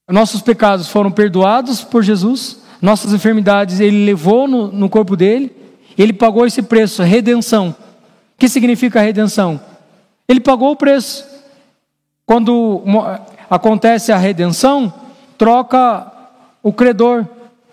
[0.09, 5.55] nossos pecados foram perdoados por Jesus, nossas enfermidades ele levou no, no corpo dele,
[5.97, 7.69] ele pagou esse preço, redenção.
[7.69, 9.61] O que significa redenção?
[10.27, 11.25] Ele pagou o preço.
[12.25, 12.83] Quando
[13.49, 14.93] acontece a redenção,
[15.39, 16.11] troca
[16.61, 17.25] o credor.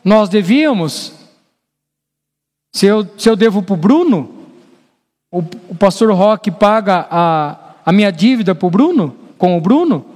[0.03, 1.13] Nós devíamos,
[2.73, 4.31] se eu, se eu devo para o Bruno,
[5.31, 10.07] o, o pastor Roque paga a, a minha dívida para o Bruno, com o Bruno,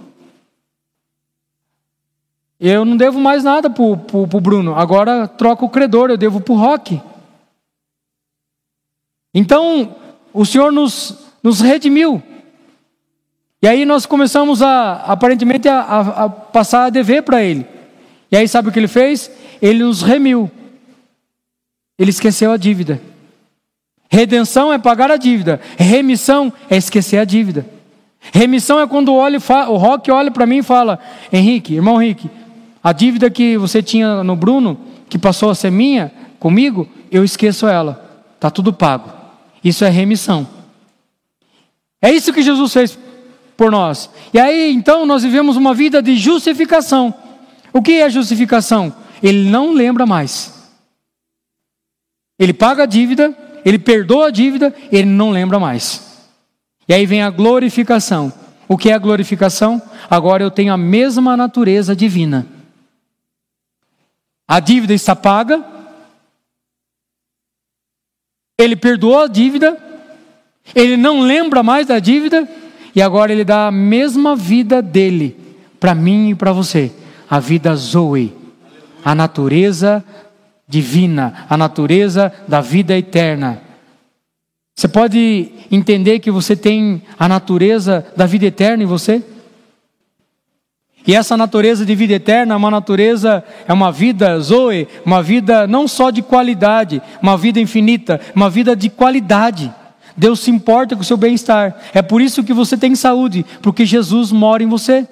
[2.60, 4.74] eu não devo mais nada para o Bruno.
[4.76, 7.02] Agora troca o credor, eu devo para o Rock.
[9.34, 9.96] Então,
[10.32, 12.22] o Senhor nos, nos redimiu.
[13.62, 17.66] E aí nós começamos a, aparentemente, a, a, a passar a dever para Ele.
[18.33, 19.31] E aí sabe o que Ele fez?
[19.61, 20.51] Ele nos remiu.
[21.99, 23.01] Ele esqueceu a dívida.
[24.09, 25.61] Redenção é pagar a dívida.
[25.77, 27.66] Remissão é esquecer a dívida.
[28.33, 30.99] Remissão é quando o, o Rock olha para mim e fala:
[31.31, 32.31] Henrique, irmão Henrique,
[32.83, 37.66] a dívida que você tinha no Bruno, que passou a ser minha, comigo, eu esqueço
[37.68, 38.25] ela.
[38.37, 39.11] Está tudo pago.
[39.62, 40.49] Isso é remissão.
[42.01, 42.99] É isso que Jesus fez
[43.61, 44.09] por nós.
[44.33, 47.12] E aí, então, nós vivemos uma vida de justificação.
[47.75, 48.90] O que é justificação?
[49.23, 50.70] Ele não lembra mais.
[52.38, 56.25] Ele paga a dívida, ele perdoa a dívida, ele não lembra mais.
[56.88, 58.33] E aí vem a glorificação.
[58.66, 59.83] O que é a glorificação?
[60.09, 62.46] Agora eu tenho a mesma natureza divina.
[64.49, 65.62] A dívida está paga.
[68.59, 69.77] Ele perdoou a dívida.
[70.75, 72.49] Ele não lembra mais da dívida.
[72.94, 75.37] E agora ele dá a mesma vida dele
[75.79, 76.92] para mim e para você.
[77.29, 78.35] A vida Zoe.
[79.05, 80.05] A natureza
[80.68, 81.46] divina.
[81.48, 83.61] A natureza da vida eterna.
[84.76, 89.22] Você pode entender que você tem a natureza da vida eterna em você?
[91.07, 95.66] E essa natureza de vida eterna é uma natureza, é uma vida Zoe, uma vida
[95.66, 99.72] não só de qualidade, uma vida infinita, uma vida de qualidade.
[100.16, 101.77] Deus se importa com o seu bem-estar.
[101.94, 105.07] É por isso que você tem saúde, porque Jesus mora em você.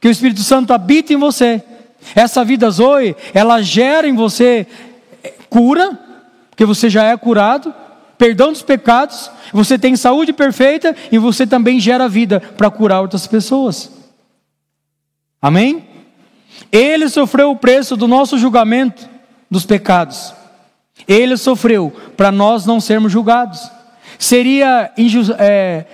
[0.00, 1.62] Que o Espírito Santo habita em você.
[2.14, 4.66] Essa vida Zoe, ela gera em você
[5.48, 5.98] cura,
[6.50, 7.72] porque você já é curado,
[8.18, 13.26] perdão dos pecados, você tem saúde perfeita e você também gera vida para curar outras
[13.26, 13.90] pessoas.
[15.40, 15.84] Amém?
[16.70, 19.08] Ele sofreu o preço do nosso julgamento
[19.50, 20.34] dos pecados.
[21.06, 23.60] Ele sofreu para nós não sermos julgados.
[24.18, 24.92] Seria
[25.38, 25.84] é,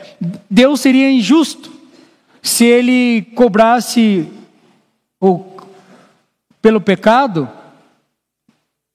[0.48, 1.72] Deus seria injusto
[2.42, 4.29] se ele cobrasse
[5.20, 5.44] o,
[6.60, 7.48] pelo pecado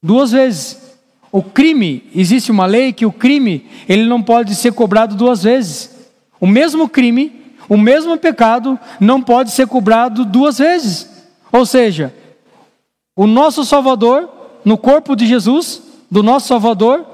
[0.01, 0.83] duas vezes.
[1.31, 6.07] O crime, existe uma lei que o crime ele não pode ser cobrado duas vezes.
[6.39, 11.09] O mesmo crime o mesmo pecado não pode ser cobrado duas vezes.
[11.51, 12.13] Ou seja,
[13.15, 14.29] o nosso Salvador,
[14.63, 17.05] no corpo de Jesus, do nosso Salvador,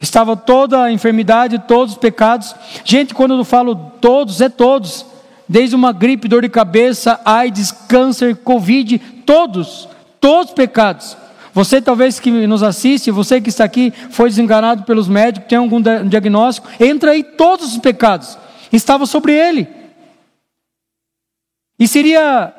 [0.00, 2.54] estava toda a enfermidade, todos os pecados.
[2.84, 5.06] Gente, quando eu falo todos, é todos.
[5.48, 9.88] Desde uma gripe, dor de cabeça, AIDS, câncer, Covid, todos,
[10.20, 11.16] todos os pecados.
[11.52, 15.80] Você talvez que nos assiste, você que está aqui, foi desenganado pelos médicos, tem algum
[16.08, 18.38] diagnóstico, entra aí todos os pecados
[18.76, 19.68] estava sobre ele.
[21.78, 22.54] E seria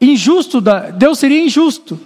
[0.00, 0.60] injusto,
[0.94, 1.98] Deus seria injusto.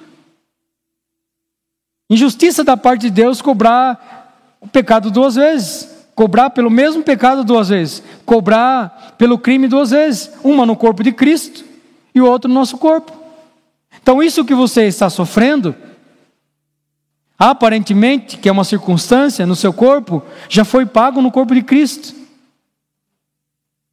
[2.11, 5.89] Injustiça da parte de Deus cobrar o pecado duas vezes.
[6.17, 8.03] Cobrar pelo mesmo pecado duas vezes.
[8.27, 10.33] Cobrar pelo crime duas vezes.
[10.43, 11.65] Uma no corpo de Cristo
[12.13, 13.13] e o outro no nosso corpo.
[14.03, 15.75] Então, isso que você está sofrendo,
[17.39, 22.13] aparentemente, que é uma circunstância no seu corpo, já foi pago no corpo de Cristo.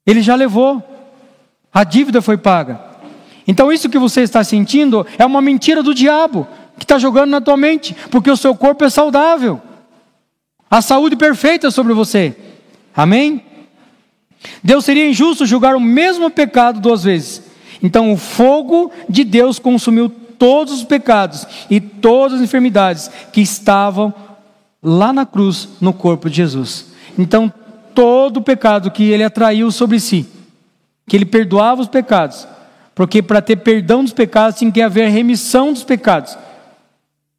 [0.05, 0.81] Ele já levou.
[1.71, 2.81] A dívida foi paga.
[3.47, 6.47] Então, isso que você está sentindo é uma mentira do diabo
[6.77, 9.61] que está jogando na tua mente, porque o seu corpo é saudável.
[10.69, 12.35] A saúde perfeita sobre você.
[12.95, 13.43] Amém?
[14.63, 17.41] Deus seria injusto julgar o mesmo pecado duas vezes.
[17.81, 24.13] Então, o fogo de Deus consumiu todos os pecados e todas as enfermidades que estavam
[24.81, 26.87] lá na cruz, no corpo de Jesus.
[27.17, 27.51] Então,
[27.93, 30.27] todo o pecado que ele atraiu sobre si,
[31.07, 32.47] que ele perdoava os pecados,
[32.93, 36.37] porque para ter perdão dos pecados tinha que haver remissão dos pecados.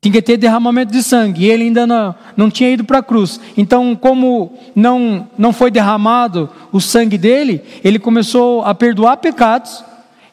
[0.00, 3.02] Tinha que ter derramamento de sangue, e ele ainda não, não tinha ido para a
[3.02, 3.40] cruz.
[3.56, 9.84] Então, como não, não foi derramado o sangue dele, ele começou a perdoar pecados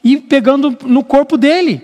[0.03, 1.81] e pegando no corpo dele.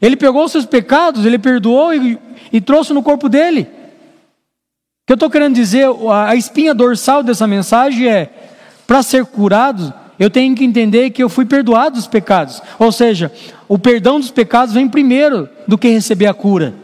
[0.00, 2.18] Ele pegou os seus pecados, ele perdoou e,
[2.50, 3.62] e trouxe no corpo dele.
[3.62, 8.30] O que eu estou querendo dizer, a espinha dorsal dessa mensagem é:
[8.86, 12.62] para ser curado, eu tenho que entender que eu fui perdoado dos pecados.
[12.78, 13.30] Ou seja,
[13.68, 16.83] o perdão dos pecados vem primeiro do que receber a cura.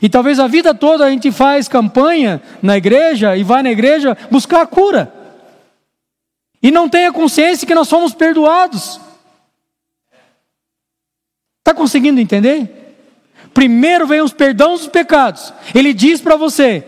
[0.00, 4.16] E talvez a vida toda a gente faz campanha na igreja e vai na igreja
[4.30, 5.12] buscar a cura.
[6.62, 9.00] E não tenha consciência que nós somos perdoados.
[11.60, 12.96] Está conseguindo entender?
[13.52, 15.52] Primeiro vem os perdões dos pecados.
[15.74, 16.86] Ele diz para você: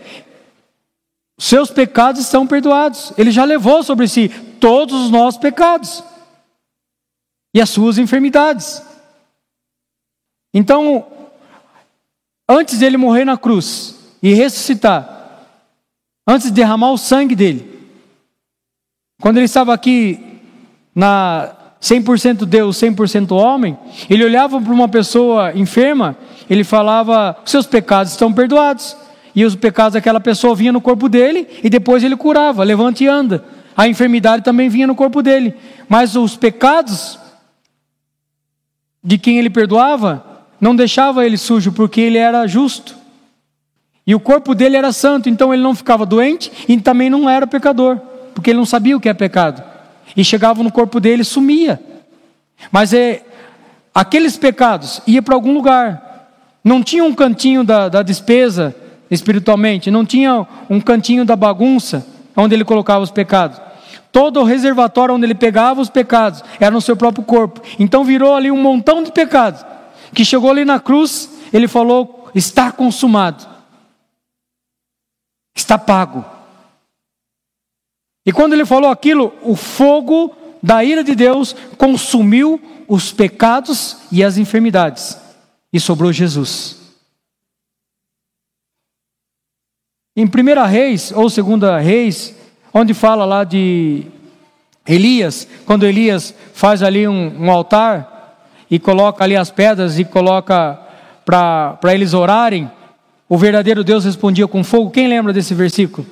[1.37, 3.13] seus pecados estão perdoados.
[3.17, 4.29] Ele já levou sobre si
[4.59, 6.03] todos os nossos pecados
[7.53, 8.81] e as suas enfermidades.
[10.53, 11.05] Então,
[12.47, 15.47] antes dele morrer na cruz e ressuscitar,
[16.27, 17.75] antes de derramar o sangue dele,
[19.21, 20.19] quando ele estava aqui
[20.93, 23.77] na 100% Deus, 100% homem,
[24.09, 26.17] ele olhava para uma pessoa enferma,
[26.49, 28.97] ele falava: seus pecados estão perdoados.
[29.35, 33.07] E os pecados daquela pessoa vinham no corpo dele e depois ele curava, levanta e
[33.07, 33.43] anda.
[33.75, 35.53] A enfermidade também vinha no corpo dele.
[35.89, 37.19] Mas os pecados
[39.03, 42.95] de quem ele perdoava não deixava ele sujo, porque ele era justo.
[44.07, 47.47] E o corpo dele era santo, então ele não ficava doente e também não era
[47.47, 47.99] pecador,
[48.33, 49.75] porque ele não sabia o que é pecado
[50.15, 51.79] e chegava no corpo dele e sumia.
[52.71, 53.23] Mas é,
[53.93, 56.29] aqueles pecados ia para algum lugar.
[56.63, 58.75] Não tinha um cantinho da, da despesa
[59.11, 63.61] espiritualmente, não tinha um cantinho da bagunça onde ele colocava os pecados.
[64.11, 67.61] Todo o reservatório onde ele pegava os pecados era no seu próprio corpo.
[67.77, 69.63] Então virou ali um montão de pecados.
[70.15, 73.45] Que chegou ali na cruz, ele falou: está consumado,
[75.53, 76.23] está pago.
[78.25, 84.23] E quando ele falou aquilo, o fogo da ira de Deus consumiu os pecados e
[84.23, 85.19] as enfermidades,
[85.71, 86.79] e sobrou Jesus.
[90.15, 92.33] Em 1 Reis, ou 2 Reis,
[92.73, 94.07] onde fala lá de
[94.87, 98.14] Elias, quando Elias faz ali um, um altar
[98.69, 100.79] e coloca ali as pedras e coloca
[101.25, 102.69] para eles orarem,
[103.27, 104.91] o verdadeiro Deus respondia com fogo.
[104.91, 106.05] Quem lembra desse versículo?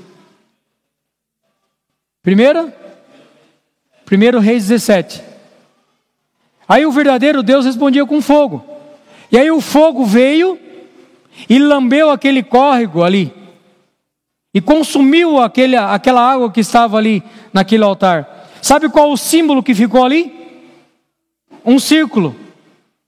[2.22, 2.74] Primeira?
[4.06, 5.22] Primeiro Reis 17.
[6.68, 8.66] Aí o verdadeiro Deus respondia com fogo.
[9.32, 10.58] E aí o fogo veio
[11.50, 13.34] e lambeu aquele córrego ali.
[14.54, 18.48] E consumiu aquele, aquela água que estava ali naquele altar.
[18.62, 20.43] Sabe qual o símbolo que ficou ali?
[21.66, 22.36] Um círculo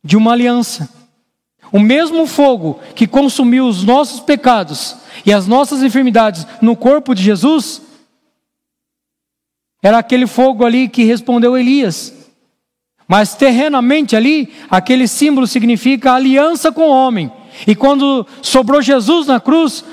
[0.04, 0.90] de uma aliança.
[1.72, 4.96] O mesmo fogo que consumiu os nossos pecados
[5.26, 7.82] e as nossas enfermidades no corpo de Jesus
[9.82, 12.14] era aquele fogo ali que respondeu Elias.
[13.08, 17.32] Mas terrenamente ali, aquele símbolo significa aliança com o homem.
[17.68, 19.86] E quando sobrou Jesus na cruz,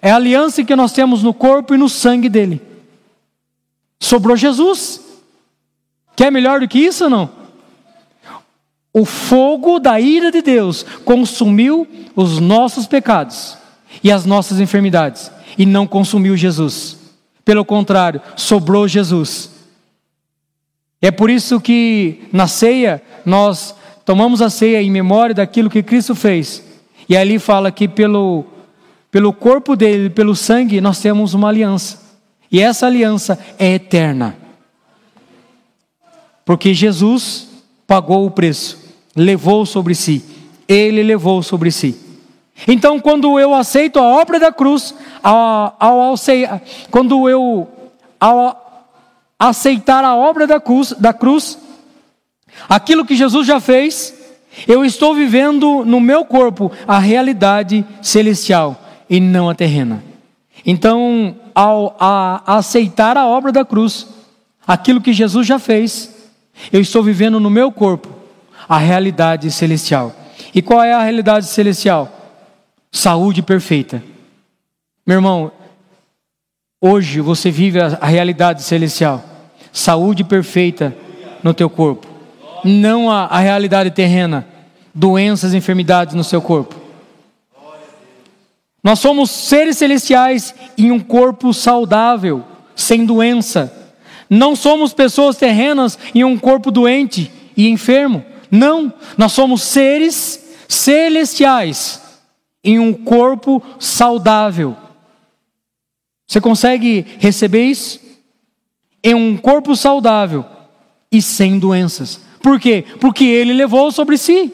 [0.00, 2.60] é a aliança que nós temos no corpo e no sangue dele.
[4.00, 5.00] Sobrou Jesus.
[6.16, 7.43] Quer melhor do que isso ou não?
[8.96, 11.84] O fogo da ira de Deus consumiu
[12.14, 13.58] os nossos pecados
[14.04, 16.96] e as nossas enfermidades e não consumiu Jesus.
[17.44, 19.50] Pelo contrário, sobrou Jesus.
[21.02, 23.74] É por isso que na ceia nós
[24.04, 26.62] tomamos a ceia em memória daquilo que Cristo fez.
[27.08, 28.44] E ali fala que pelo,
[29.10, 32.00] pelo corpo dele, pelo sangue, nós temos uma aliança.
[32.50, 34.36] E essa aliança é eterna.
[36.44, 37.48] Porque Jesus
[37.86, 38.83] pagou o preço.
[39.16, 40.24] Levou sobre si.
[40.66, 41.96] Ele levou sobre si.
[42.68, 46.14] Então, quando eu aceito a obra da cruz, ao, ao,
[46.90, 47.68] quando eu
[48.20, 48.64] ao
[49.38, 51.58] aceitar a obra da cruz, da cruz,
[52.68, 54.14] aquilo que Jesus já fez,
[54.68, 60.02] eu estou vivendo no meu corpo a realidade celestial e não a terrena.
[60.64, 64.06] Então, ao a, aceitar a obra da cruz,
[64.66, 66.10] aquilo que Jesus já fez,
[66.72, 68.13] eu estou vivendo no meu corpo
[68.68, 70.14] a realidade celestial.
[70.54, 72.10] E qual é a realidade celestial?
[72.90, 74.02] Saúde perfeita.
[75.06, 75.52] Meu irmão,
[76.80, 79.22] hoje você vive a realidade celestial.
[79.72, 80.96] Saúde perfeita
[81.42, 82.06] no teu corpo.
[82.64, 84.46] Não a, a realidade terrena.
[84.94, 86.76] Doenças, enfermidades no seu corpo.
[88.82, 92.44] Nós somos seres celestiais em um corpo saudável,
[92.76, 93.72] sem doença.
[94.28, 98.24] Não somos pessoas terrenas em um corpo doente e enfermo.
[98.54, 102.00] Não, nós somos seres celestiais
[102.62, 104.76] em um corpo saudável.
[106.24, 108.00] Você consegue receber isso?
[109.02, 110.46] Em um corpo saudável
[111.10, 112.20] e sem doenças.
[112.40, 112.84] Por quê?
[113.00, 114.52] Porque ele levou sobre si.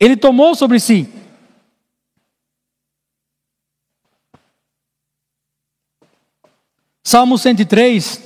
[0.00, 1.06] Ele tomou sobre si.
[7.04, 8.22] Salmo 103,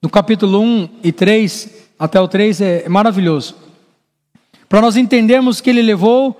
[0.00, 3.71] no capítulo 1 e 3, até o 3 é maravilhoso.
[4.72, 6.34] Para nós entendermos que ele levou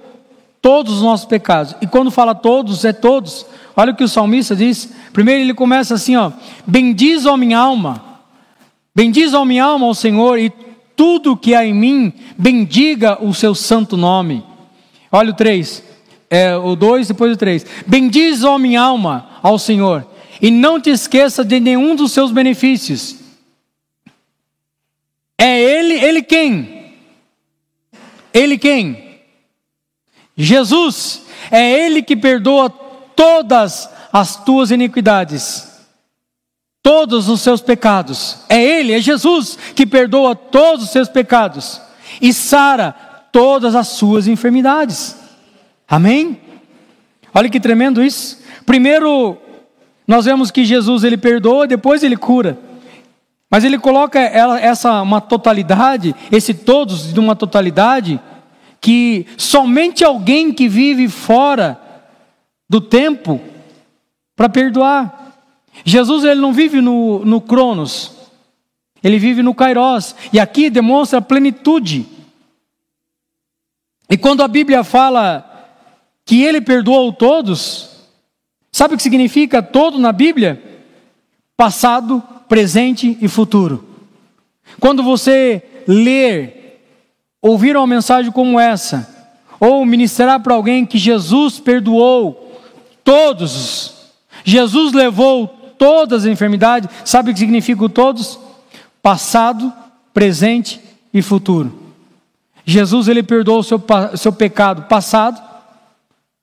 [0.63, 1.77] todos os nossos pecados.
[1.83, 3.45] E quando fala todos, é todos.
[3.77, 4.89] Olha o que o salmista diz.
[5.13, 6.33] Primeiro ele começa assim, ó:
[6.67, 8.03] Bendiz a minha alma.
[8.95, 10.51] Bendiz a minha alma ao Senhor e
[10.97, 14.43] tudo que há em mim, bendiga o seu santo nome.
[15.13, 15.85] Olha o 3.
[16.31, 17.67] É, o 2 depois o 3.
[17.87, 20.07] Bendiz a minha alma ao Senhor
[20.41, 23.15] e não te esqueça de nenhum dos seus benefícios.
[25.37, 26.82] É ele, ele quem?
[28.33, 29.21] Ele quem?
[30.37, 35.69] Jesus, é Ele que perdoa todas as tuas iniquidades,
[36.83, 38.39] todos os seus pecados.
[38.49, 41.81] É Ele, é Jesus que perdoa todos os seus pecados
[42.21, 42.93] e sara
[43.33, 45.17] todas as suas enfermidades.
[45.89, 46.41] Amém?
[47.35, 48.41] Olha que tremendo isso.
[48.67, 49.39] Primeiro,
[50.07, 52.59] nós vemos que Jesus ele perdoa, depois ele cura.
[53.53, 58.19] Mas ele coloca essa uma totalidade, esse todos de uma totalidade
[58.81, 61.79] que somente alguém que vive fora
[62.67, 63.39] do tempo
[64.35, 65.37] para perdoar.
[65.85, 68.13] Jesus ele não vive no, no Cronos,
[69.05, 72.07] ele vive no Kairos, e aqui demonstra a plenitude.
[74.09, 75.77] E quando a Bíblia fala
[76.25, 77.91] que ele perdoou todos,
[78.73, 80.89] sabe o que significa todo na Bíblia?
[81.55, 82.23] Passado,
[82.53, 83.83] presente e futuro.
[84.79, 86.85] Quando você ler
[87.41, 89.09] ouvir uma mensagem como essa,
[89.59, 92.61] ou ministrar para alguém que Jesus perdoou
[93.03, 93.95] todos,
[94.45, 95.49] Jesus levou
[95.79, 98.39] todas as enfermidades, sabe o que significa todos?
[99.01, 99.73] Passado,
[100.13, 100.79] presente
[101.11, 101.73] e futuro.
[102.67, 103.83] Jesus ele perdoou o seu,
[104.15, 105.43] seu pecado passado,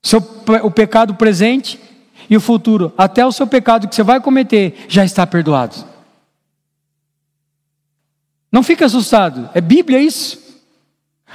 [0.02, 0.28] seu,
[0.64, 1.80] o pecado presente
[2.28, 2.92] e o futuro.
[2.98, 5.99] Até o seu pecado que você vai cometer já está perdoado.
[8.52, 10.40] Não fique assustado, é Bíblia isso.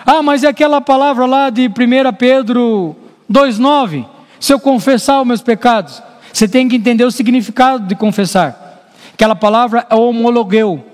[0.05, 1.71] Ah, mas é aquela palavra lá de 1
[2.19, 2.97] Pedro
[3.31, 4.07] 2,9.
[4.41, 6.03] Se eu confessar os meus pecados,
[6.33, 8.91] você tem que entender o significado de confessar.
[9.13, 10.85] Aquela palavra é homologueu,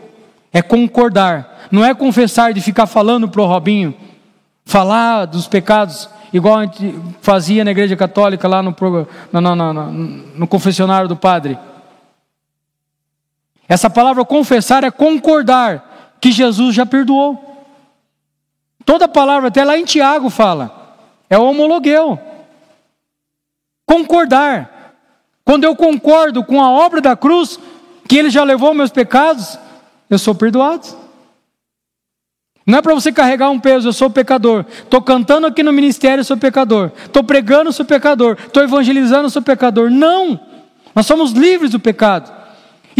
[0.53, 1.69] é concordar.
[1.71, 3.95] Não é confessar de ficar falando para o Robinho,
[4.67, 8.77] falar dos pecados, igual a gente fazia na igreja católica, lá no,
[9.33, 11.59] no, no, no confessionário do padre.
[13.67, 15.90] Essa palavra confessar é concordar
[16.21, 17.47] que Jesus já perdoou.
[18.85, 20.97] Toda palavra, até lá em Tiago fala,
[21.29, 22.19] é homologueu.
[23.87, 24.79] Concordar.
[25.45, 27.59] Quando eu concordo com a obra da cruz,
[28.07, 29.59] que ele já levou meus pecados,
[30.09, 30.87] eu sou perdoado.
[32.67, 34.65] Não é para você carregar um peso, eu sou pecador.
[34.69, 36.93] Estou cantando aqui no ministério, eu sou pecador.
[37.05, 38.37] Estou pregando, eu sou pecador.
[38.39, 39.91] Estou evangelizando, eu sou pecador.
[39.91, 40.39] Não!
[40.95, 42.40] Nós somos livres do pecado.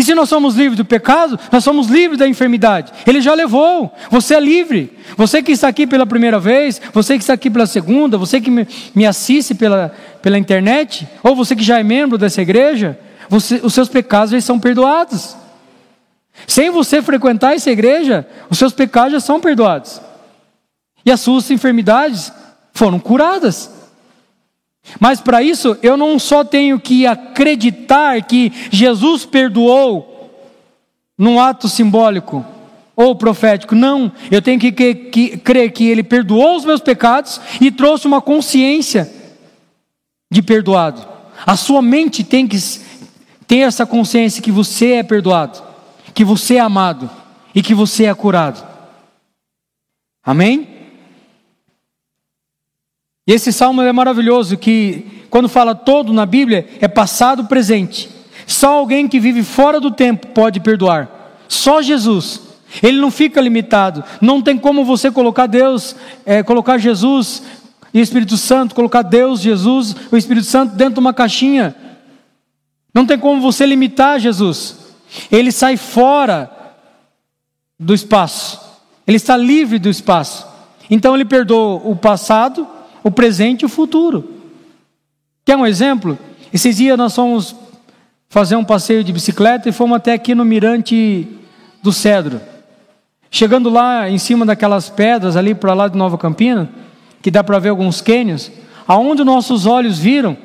[0.01, 2.91] E se nós somos livres do pecado, nós somos livres da enfermidade.
[3.07, 3.95] Ele já levou.
[4.11, 4.97] Você é livre.
[5.15, 8.51] Você que está aqui pela primeira vez, você que está aqui pela segunda, você que
[8.51, 12.99] me, assiste pela, pela internet, ou você que já é membro dessa igreja,
[13.29, 15.37] você, os seus pecados já são perdoados.
[16.47, 20.01] Sem você frequentar essa igreja, os seus pecados já são perdoados.
[21.05, 22.33] E as suas enfermidades
[22.73, 23.71] foram curadas.
[24.99, 30.09] Mas para isso, eu não só tenho que acreditar que Jesus perdoou
[31.17, 32.45] num ato simbólico,
[33.01, 33.75] ou profético.
[33.75, 34.73] Não, eu tenho que,
[35.39, 39.11] crer que Ele perdoou os meus pecados e trouxe uma consciência
[40.31, 41.07] de perdoado.
[41.47, 42.59] A sua mente tem que
[43.47, 45.63] ter essa consciência que você é perdoado,
[46.13, 47.09] que você é amado
[47.55, 48.63] e que você é curado.
[50.23, 50.70] Amém?
[53.31, 58.11] E esse salmo é maravilhoso, que quando fala todo na Bíblia, é passado, presente.
[58.45, 61.39] Só alguém que vive fora do tempo pode perdoar.
[61.47, 62.41] Só Jesus.
[62.83, 64.03] Ele não fica limitado.
[64.21, 65.95] Não tem como você colocar Deus,
[66.27, 67.45] é, colocar Jesus
[67.95, 71.73] e o Espírito Santo, colocar Deus, Jesus, o Espírito Santo dentro de uma caixinha.
[72.93, 74.77] Não tem como você limitar Jesus.
[75.31, 76.51] Ele sai fora
[77.79, 78.61] do espaço.
[79.07, 80.45] Ele está livre do espaço.
[80.91, 82.67] Então ele perdoa o passado,
[83.03, 84.29] o presente e o futuro.
[85.45, 86.19] Quer um exemplo?
[86.53, 87.55] Esses dias nós fomos
[88.29, 91.27] fazer um passeio de bicicleta e fomos até aqui no Mirante
[91.83, 92.41] do Cedro.
[93.31, 96.69] Chegando lá em cima daquelas pedras ali para lá de Nova Campina,
[97.23, 98.51] que dá para ver alguns cânions,
[98.87, 100.37] aonde nossos olhos viram,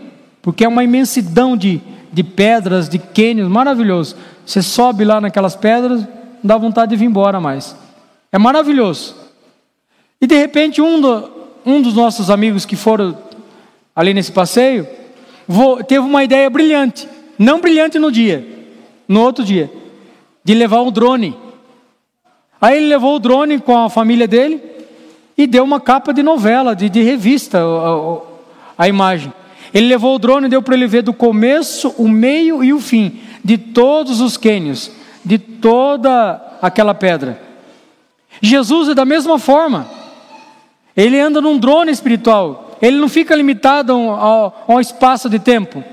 [0.42, 1.82] porque é uma imensidão de,
[2.12, 4.16] de pedras, de cânions, maravilhoso.
[4.46, 6.08] Você sobe lá naquelas pedras, não
[6.44, 7.76] dá vontade de vir embora mais.
[8.32, 9.16] É maravilhoso.
[10.22, 11.35] E de repente um, do,
[11.66, 13.18] um dos nossos amigos que foram
[13.96, 14.88] ali nesse passeio,
[15.88, 17.08] teve uma ideia brilhante,
[17.38, 18.46] não brilhante no dia,
[19.08, 19.72] no outro dia,
[20.44, 21.46] de levar um drone
[22.66, 24.60] Aí ele levou o drone com a família dele
[25.38, 29.32] e deu uma capa de novela, de, de revista, a, a, a imagem.
[29.74, 32.80] Ele levou o drone e deu para ele ver do começo, o meio e o
[32.80, 34.92] fim de todos os quênios,
[35.24, 37.40] de toda aquela pedra.
[38.42, 39.88] Jesus é da mesma forma.
[40.96, 42.78] Ele anda num drone espiritual.
[42.82, 45.84] Ele não fica limitado a um, espaço de tempo.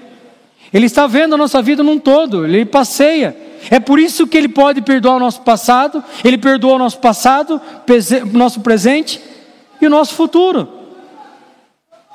[0.73, 2.45] Ele está vendo a nossa vida num todo.
[2.45, 3.37] Ele passeia.
[3.71, 7.61] É por isso que Ele pode perdoar o nosso passado, Ele perdoa o nosso passado,
[8.33, 9.21] nosso presente
[9.81, 10.69] e o nosso futuro.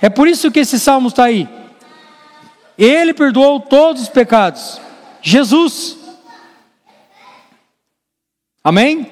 [0.02, 1.48] É por isso que esse salmo está aí.
[2.78, 4.80] Ele perdoou todos os pecados.
[5.22, 5.98] Jesus.
[8.64, 9.12] Amém?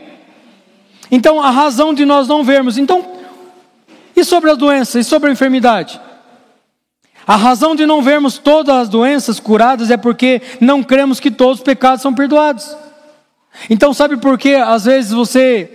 [1.09, 2.78] Então, a razão de nós não vermos.
[2.78, 3.14] Então,
[4.16, 4.99] e sobre a doença?
[4.99, 5.99] E sobre a enfermidade?
[7.28, 11.59] A razão de não vermos todas as doenças curadas é porque não cremos que todos
[11.59, 12.76] os pecados são perdoados.
[13.70, 15.72] Então, sabe por que às vezes você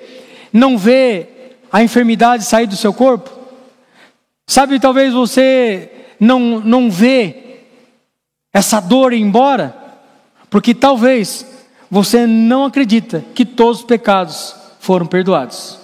[0.52, 1.26] não vê
[1.72, 3.30] a enfermidade sair do seu corpo?
[4.46, 7.62] Sabe, talvez você não, não vê
[8.52, 9.74] essa dor ir embora?
[10.48, 11.46] Porque talvez
[11.90, 15.78] você não acredita que todos os pecados foram perdoados.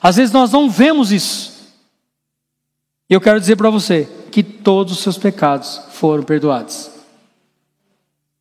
[0.00, 1.55] Às vezes nós não vemos isso.
[3.08, 6.90] E eu quero dizer para você que todos os seus pecados foram perdoados.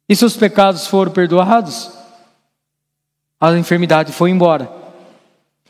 [0.09, 1.91] E se os pecados foram perdoados,
[3.39, 4.70] a enfermidade foi embora.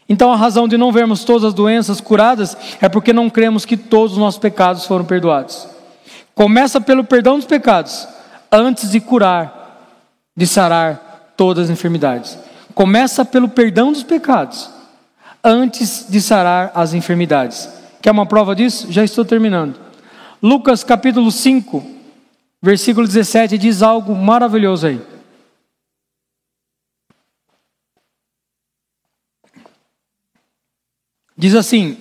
[0.07, 3.75] Então a razão de não vermos todas as doenças curadas é porque não cremos que
[3.75, 5.67] todos os nossos pecados foram perdoados.
[6.33, 8.07] Começa pelo perdão dos pecados,
[8.51, 9.89] antes de curar,
[10.35, 12.37] de sarar todas as enfermidades.
[12.73, 14.69] Começa pelo perdão dos pecados,
[15.43, 17.69] antes de sarar as enfermidades.
[18.01, 18.91] Quer uma prova disso?
[18.91, 19.79] Já estou terminando.
[20.41, 21.83] Lucas capítulo 5,
[22.61, 25.01] versículo 17 diz algo maravilhoso aí.
[31.37, 31.97] Diz assim: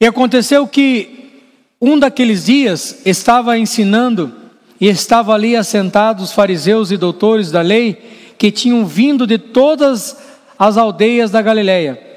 [0.00, 1.42] E aconteceu que
[1.80, 4.32] um daqueles dias estava ensinando
[4.80, 7.94] e estava ali assentados os fariseus e doutores da lei
[8.38, 10.16] que tinham vindo de todas
[10.58, 12.09] as aldeias da Galileia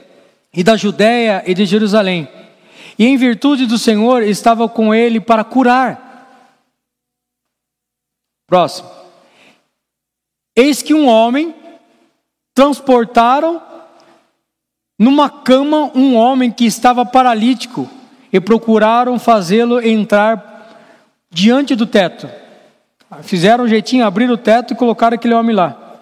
[0.54, 2.28] e da Judéia e de Jerusalém.
[2.97, 6.04] E em virtude do Senhor estava com ele para curar.
[8.47, 8.89] Próximo.
[10.56, 11.56] Eis que um homem
[12.54, 13.62] transportaram
[14.99, 17.89] numa cama um homem que estava paralítico
[18.32, 20.78] e procuraram fazê-lo entrar
[21.32, 22.30] diante do teto.
[23.24, 25.99] Fizeram um jeitinho, abriram o teto e colocaram aquele homem lá.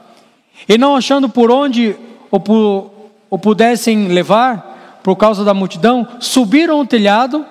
[0.67, 1.95] E não achando por onde
[2.29, 2.90] ou por
[3.31, 7.45] o pudessem levar, por causa da multidão, subiram o telhado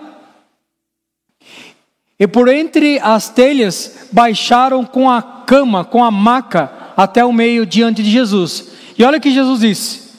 [2.18, 7.64] e por entre as telhas baixaram com a cama, com a maca, até o meio
[7.64, 8.72] diante de Jesus.
[8.98, 10.10] E olha o que Jesus disse: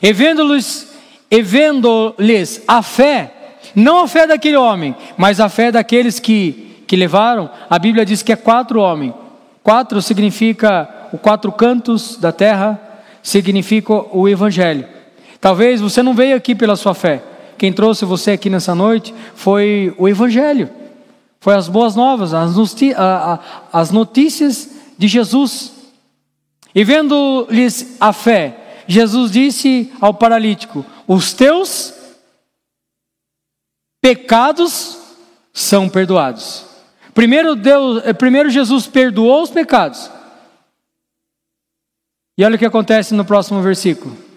[0.00, 0.88] E vendo-lhes,
[1.28, 3.34] vendo-lhes a fé,
[3.74, 8.22] não a fé daquele homem, mas a fé daqueles que, que levaram, a Bíblia diz
[8.22, 9.12] que é quatro homens.
[9.60, 12.80] Quatro significa os quatro cantos da terra,
[13.24, 14.99] significa o Evangelho.
[15.40, 17.22] Talvez você não veio aqui pela sua fé.
[17.56, 20.70] Quem trouxe você aqui nessa noite foi o Evangelho,
[21.40, 25.72] foi as boas novas, as notícias de Jesus.
[26.74, 31.94] E vendo-lhes a fé, Jesus disse ao paralítico: Os teus
[34.00, 34.98] pecados
[35.52, 36.64] são perdoados.
[37.12, 40.10] Primeiro, Deus, eh, primeiro Jesus perdoou os pecados.
[42.38, 44.29] E olha o que acontece no próximo versículo.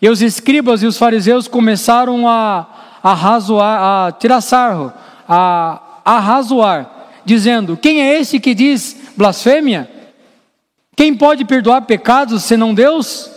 [0.00, 2.66] E os escribas e os fariseus começaram a,
[3.02, 4.92] a razoar, a tirar sarro,
[5.28, 9.90] a arrazoar, dizendo: Quem é esse que diz blasfêmia?
[10.94, 13.30] Quem pode perdoar pecados senão Deus?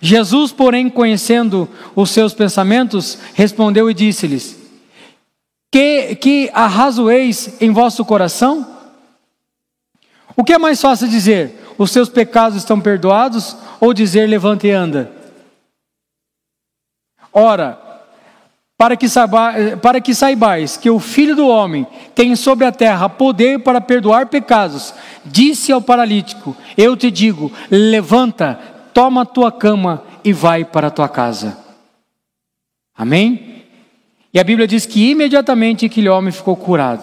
[0.00, 4.56] Jesus, porém, conhecendo os seus pensamentos, respondeu e disse-lhes:
[5.70, 8.66] Que, que arrazoeis em vosso coração?
[10.36, 11.67] O que é mais fácil dizer?
[11.78, 13.56] Os seus pecados estão perdoados?
[13.80, 15.10] Ou dizer, levante e anda?
[17.32, 17.78] Ora,
[18.76, 23.08] para que, saiba, para que saibais que o Filho do Homem tem sobre a terra
[23.08, 28.58] poder para perdoar pecados, disse ao paralítico: Eu te digo, levanta,
[28.92, 31.58] toma a tua cama e vai para a tua casa.
[32.96, 33.64] Amém?
[34.32, 37.02] E a Bíblia diz que imediatamente aquele homem ficou curado.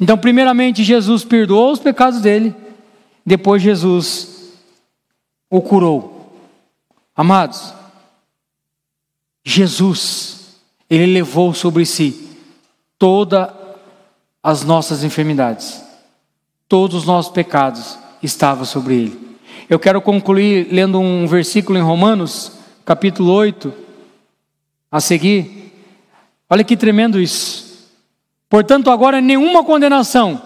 [0.00, 2.54] Então, primeiramente, Jesus perdoou os pecados dele,
[3.26, 4.54] depois, Jesus
[5.50, 6.32] o curou.
[7.14, 7.74] Amados,
[9.44, 10.56] Jesus
[10.88, 12.36] ele levou sobre si
[12.98, 13.48] todas
[14.42, 15.82] as nossas enfermidades,
[16.68, 19.38] todos os nossos pecados estavam sobre ele.
[19.68, 22.52] Eu quero concluir lendo um versículo em Romanos,
[22.84, 23.72] capítulo 8,
[24.90, 25.72] a seguir.
[26.48, 27.88] Olha que tremendo isso.
[28.48, 30.40] Portanto, agora nenhuma condenação,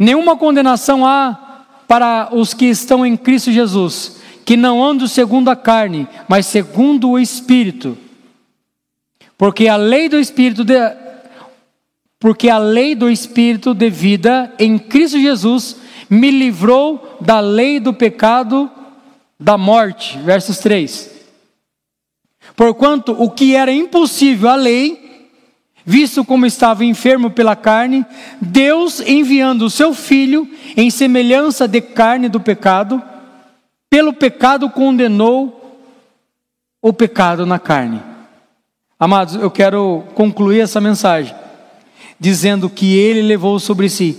[0.00, 5.56] nenhuma condenação há para os que estão em Cristo Jesus, que não andam segundo a
[5.56, 7.98] carne, mas segundo o Espírito.
[9.36, 10.74] Porque a lei do Espírito de,
[12.18, 15.76] porque a lei do Espírito de vida em Cristo Jesus
[16.08, 18.70] me livrou da lei do pecado
[19.38, 20.18] da morte.
[20.18, 21.10] Versos 3.
[22.56, 25.09] Porquanto o que era impossível à lei,
[25.90, 28.06] visto como estava enfermo pela carne,
[28.40, 33.02] Deus enviando o seu filho em semelhança de carne do pecado,
[33.90, 35.56] pelo pecado condenou
[36.80, 38.10] o pecado na carne
[39.00, 41.34] Amados, eu quero concluir essa mensagem
[42.18, 44.14] dizendo que ele levou sobre si.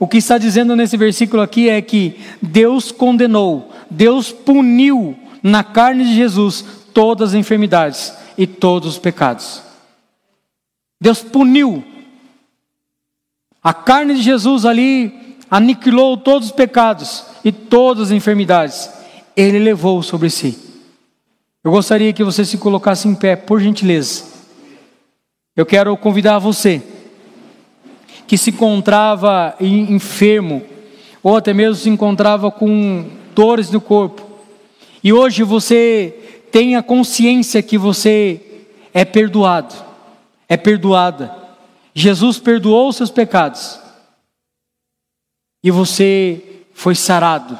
[0.00, 6.02] O que está dizendo nesse versículo aqui é que Deus condenou, Deus puniu na carne
[6.02, 9.62] de Jesus todas as enfermidades e todos os pecados.
[11.00, 11.84] Deus puniu.
[13.62, 18.90] A carne de Jesus ali aniquilou todos os pecados e todas as enfermidades.
[19.36, 20.58] Ele levou sobre si.
[21.62, 24.24] Eu gostaria que você se colocasse em pé, por gentileza.
[25.56, 26.82] Eu quero convidar você
[28.26, 30.62] que se encontrava enfermo,
[31.22, 34.22] ou até mesmo se encontrava com dores no corpo,
[35.02, 38.40] e hoje você tem a consciência que você
[38.92, 39.74] é perdoado,
[40.48, 41.34] é perdoada.
[41.94, 43.80] Jesus perdoou os seus pecados,
[45.62, 47.58] e você foi sarado,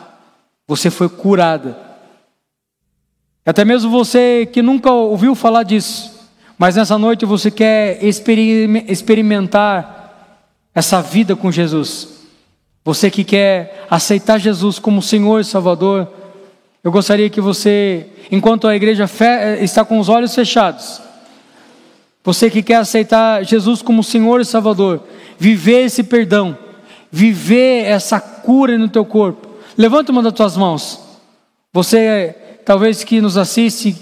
[0.66, 1.76] você foi curada.
[3.44, 6.14] Até mesmo você que nunca ouviu falar disso,
[6.58, 9.94] mas nessa noite você quer experimentar
[10.74, 12.08] essa vida com Jesus.
[12.84, 16.12] Você que quer aceitar Jesus como Senhor e Salvador,
[16.84, 19.10] eu gostaria que você, enquanto a igreja
[19.60, 21.00] está com os olhos fechados,
[22.26, 25.00] você que quer aceitar Jesus como Senhor e Salvador,
[25.38, 26.58] viver esse perdão,
[27.08, 29.48] viver essa cura no teu corpo,
[29.78, 31.00] levanta uma das tuas mãos.
[31.72, 33.96] Você talvez que nos assiste,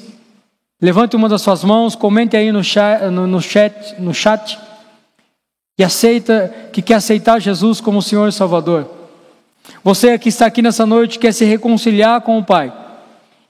[0.80, 4.58] levante uma das suas mãos, comente aí no chat, no, no chat, no chat
[5.78, 8.88] e aceita que quer aceitar Jesus como Senhor e Salvador.
[9.82, 12.72] Você que está aqui nessa noite quer se reconciliar com o Pai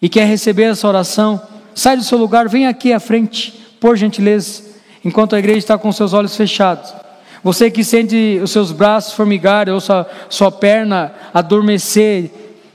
[0.03, 1.41] e quer receber essa oração,
[1.77, 4.63] sai do seu lugar, vem aqui à frente, por gentileza,
[5.05, 6.95] enquanto a igreja está com seus olhos fechados.
[7.43, 12.31] Você que sente os seus braços formigarem ou sua, sua perna adormecer,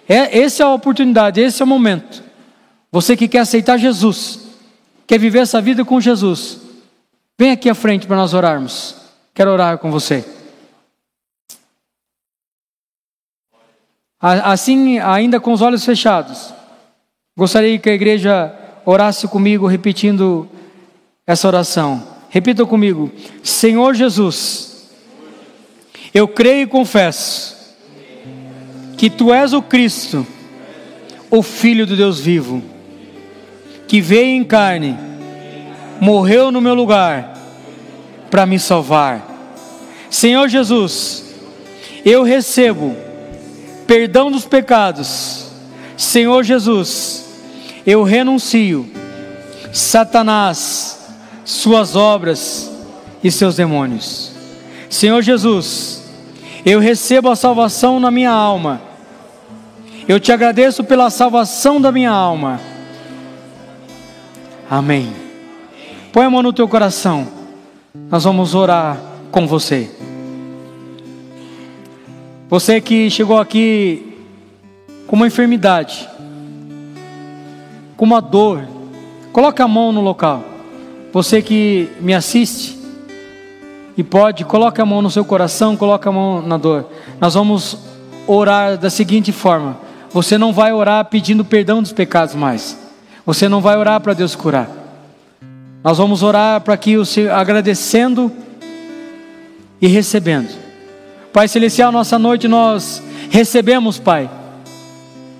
[0.07, 2.23] é, essa é a oportunidade, esse é o momento.
[2.91, 4.49] Você que quer aceitar Jesus,
[5.07, 6.61] quer viver essa vida com Jesus,
[7.35, 8.95] vem aqui à frente para nós orarmos.
[9.33, 10.23] Quero orar com você.
[14.21, 16.53] Assim, ainda com os olhos fechados,
[17.35, 18.53] gostaria que a igreja
[18.85, 20.47] orasse comigo, repetindo
[21.29, 22.03] essa oração.
[22.29, 23.11] Repita comigo:
[23.43, 24.89] Senhor Jesus,
[26.11, 27.55] eu creio e confesso
[28.97, 30.25] que Tu és o Cristo,
[31.29, 32.63] o Filho do Deus vivo
[33.87, 34.95] que veio em carne,
[35.99, 37.35] morreu no meu lugar
[38.29, 39.27] para me salvar.
[40.11, 41.25] Senhor Jesus,
[42.05, 42.95] eu recebo
[43.87, 45.47] perdão dos pecados.
[45.97, 47.25] Senhor Jesus,
[47.83, 48.87] eu renuncio
[49.73, 50.98] Satanás,
[51.49, 52.71] suas obras
[53.23, 54.31] e seus demônios.
[54.87, 56.03] Senhor Jesus,
[56.63, 58.79] eu recebo a salvação na minha alma.
[60.07, 62.59] Eu te agradeço pela salvação da minha alma.
[64.69, 65.11] Amém.
[66.13, 67.27] Põe a mão no teu coração.
[68.11, 68.99] Nós vamos orar
[69.31, 69.89] com você.
[72.47, 74.19] Você que chegou aqui
[75.07, 76.07] com uma enfermidade,
[77.97, 78.67] com uma dor,
[79.33, 80.58] coloque a mão no local.
[81.11, 82.77] Você que me assiste
[83.97, 86.85] e pode, coloque a mão no seu coração, coloque a mão na dor.
[87.19, 87.77] Nós vamos
[88.27, 89.77] orar da seguinte forma:
[90.11, 92.77] você não vai orar pedindo perdão dos pecados mais.
[93.25, 94.69] Você não vai orar para Deus curar.
[95.83, 98.31] Nós vamos orar para que o Senhor agradecendo
[99.81, 100.49] e recebendo.
[101.33, 104.29] Pai Celestial, nossa noite nós recebemos, Pai,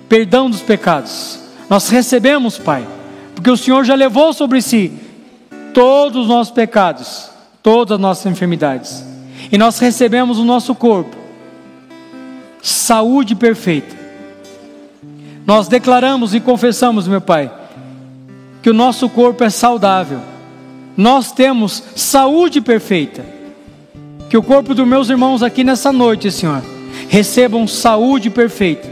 [0.08, 1.38] perdão dos pecados.
[1.68, 2.86] Nós recebemos, Pai,
[3.34, 5.09] porque o Senhor já levou sobre si
[5.72, 7.30] todos os nossos pecados,
[7.62, 9.04] todas as nossas enfermidades.
[9.50, 11.16] E nós recebemos o nosso corpo,
[12.62, 13.96] saúde perfeita.
[15.46, 17.50] Nós declaramos e confessamos, meu Pai,
[18.62, 20.20] que o nosso corpo é saudável.
[20.96, 23.24] Nós temos saúde perfeita
[24.28, 26.62] que o corpo dos meus irmãos aqui nessa noite, Senhor,
[27.08, 28.88] recebam saúde perfeita.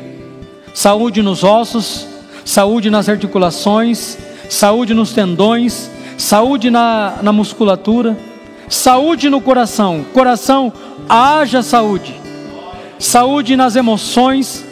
[0.74, 2.07] Saúde nos ossos,
[2.45, 4.18] saúde nas articulações,
[4.49, 8.19] saúde nos tendões, saúde na, na musculatura,
[8.69, 10.05] saúde no coração.
[10.12, 10.73] Coração,
[11.09, 12.14] haja saúde.
[12.99, 14.64] Saúde nas emoções,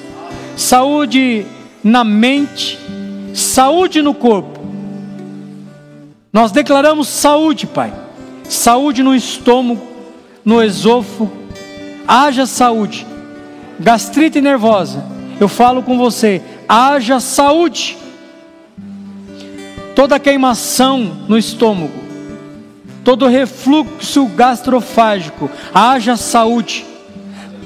[0.57, 1.47] saúde
[1.83, 2.77] na mente,
[3.33, 4.59] saúde no corpo.
[6.33, 7.93] Nós declaramos saúde, Pai.
[8.49, 9.87] Saúde no estômago,
[10.45, 11.31] no esôfago,
[12.07, 13.07] haja saúde.
[13.79, 15.05] Gastrite nervosa,
[15.41, 17.97] eu falo com você, haja saúde.
[19.97, 22.05] Toda queimação no estômago,
[23.03, 26.85] todo refluxo gastrofágico, haja saúde.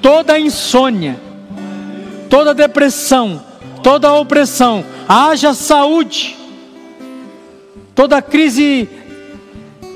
[0.01, 1.19] Toda insônia,
[2.31, 3.43] toda depressão,
[3.83, 6.37] toda opressão, haja saúde.
[7.97, 8.89] Toda crise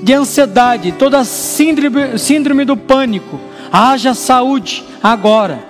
[0.03, 3.39] de ansiedade, toda síndrome, síndrome do pânico,
[3.71, 5.63] haja saúde agora.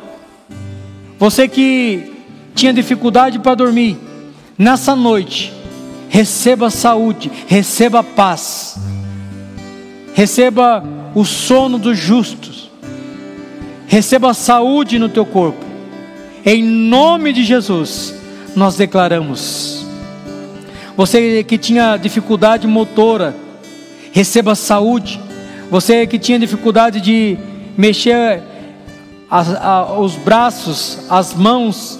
[1.19, 2.11] Você que
[2.55, 3.97] tinha dificuldade para dormir,
[4.57, 5.53] nessa noite,
[6.09, 8.77] receba saúde, receba paz,
[10.13, 10.83] receba
[11.13, 12.69] o sono dos justos,
[13.87, 15.65] receba saúde no teu corpo,
[16.45, 18.13] em nome de Jesus,
[18.55, 19.85] nós declaramos.
[20.95, 23.35] Você que tinha dificuldade motora,
[24.11, 25.19] receba saúde.
[25.69, 27.37] Você que tinha dificuldade de
[27.77, 28.41] mexer
[29.29, 31.99] as, a, os braços, as mãos,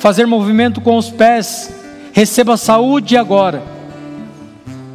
[0.00, 1.72] fazer movimento com os pés,
[2.12, 3.62] receba saúde agora.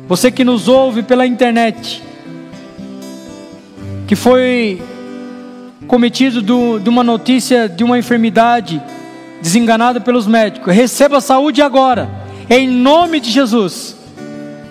[0.07, 2.03] Você que nos ouve pela internet,
[4.07, 4.81] que foi
[5.87, 8.81] cometido do, de uma notícia de uma enfermidade,
[9.41, 12.09] desenganado pelos médicos, receba saúde agora,
[12.49, 13.95] em nome de Jesus.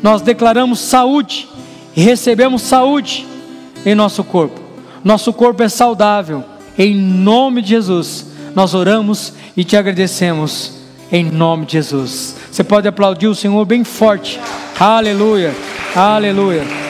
[0.03, 1.49] Nós declaramos saúde
[1.97, 3.27] e recebemos saúde
[3.87, 4.61] em nosso corpo.
[5.03, 6.45] Nosso corpo é saudável.
[6.79, 10.84] Em nome de Jesus, nós oramos e te agradecemos.
[11.11, 12.37] Em nome de Jesus.
[12.51, 14.41] Você pode aplaudir o Senhor bem forte.
[14.79, 15.55] Aleluia.
[15.95, 16.84] Aleluia.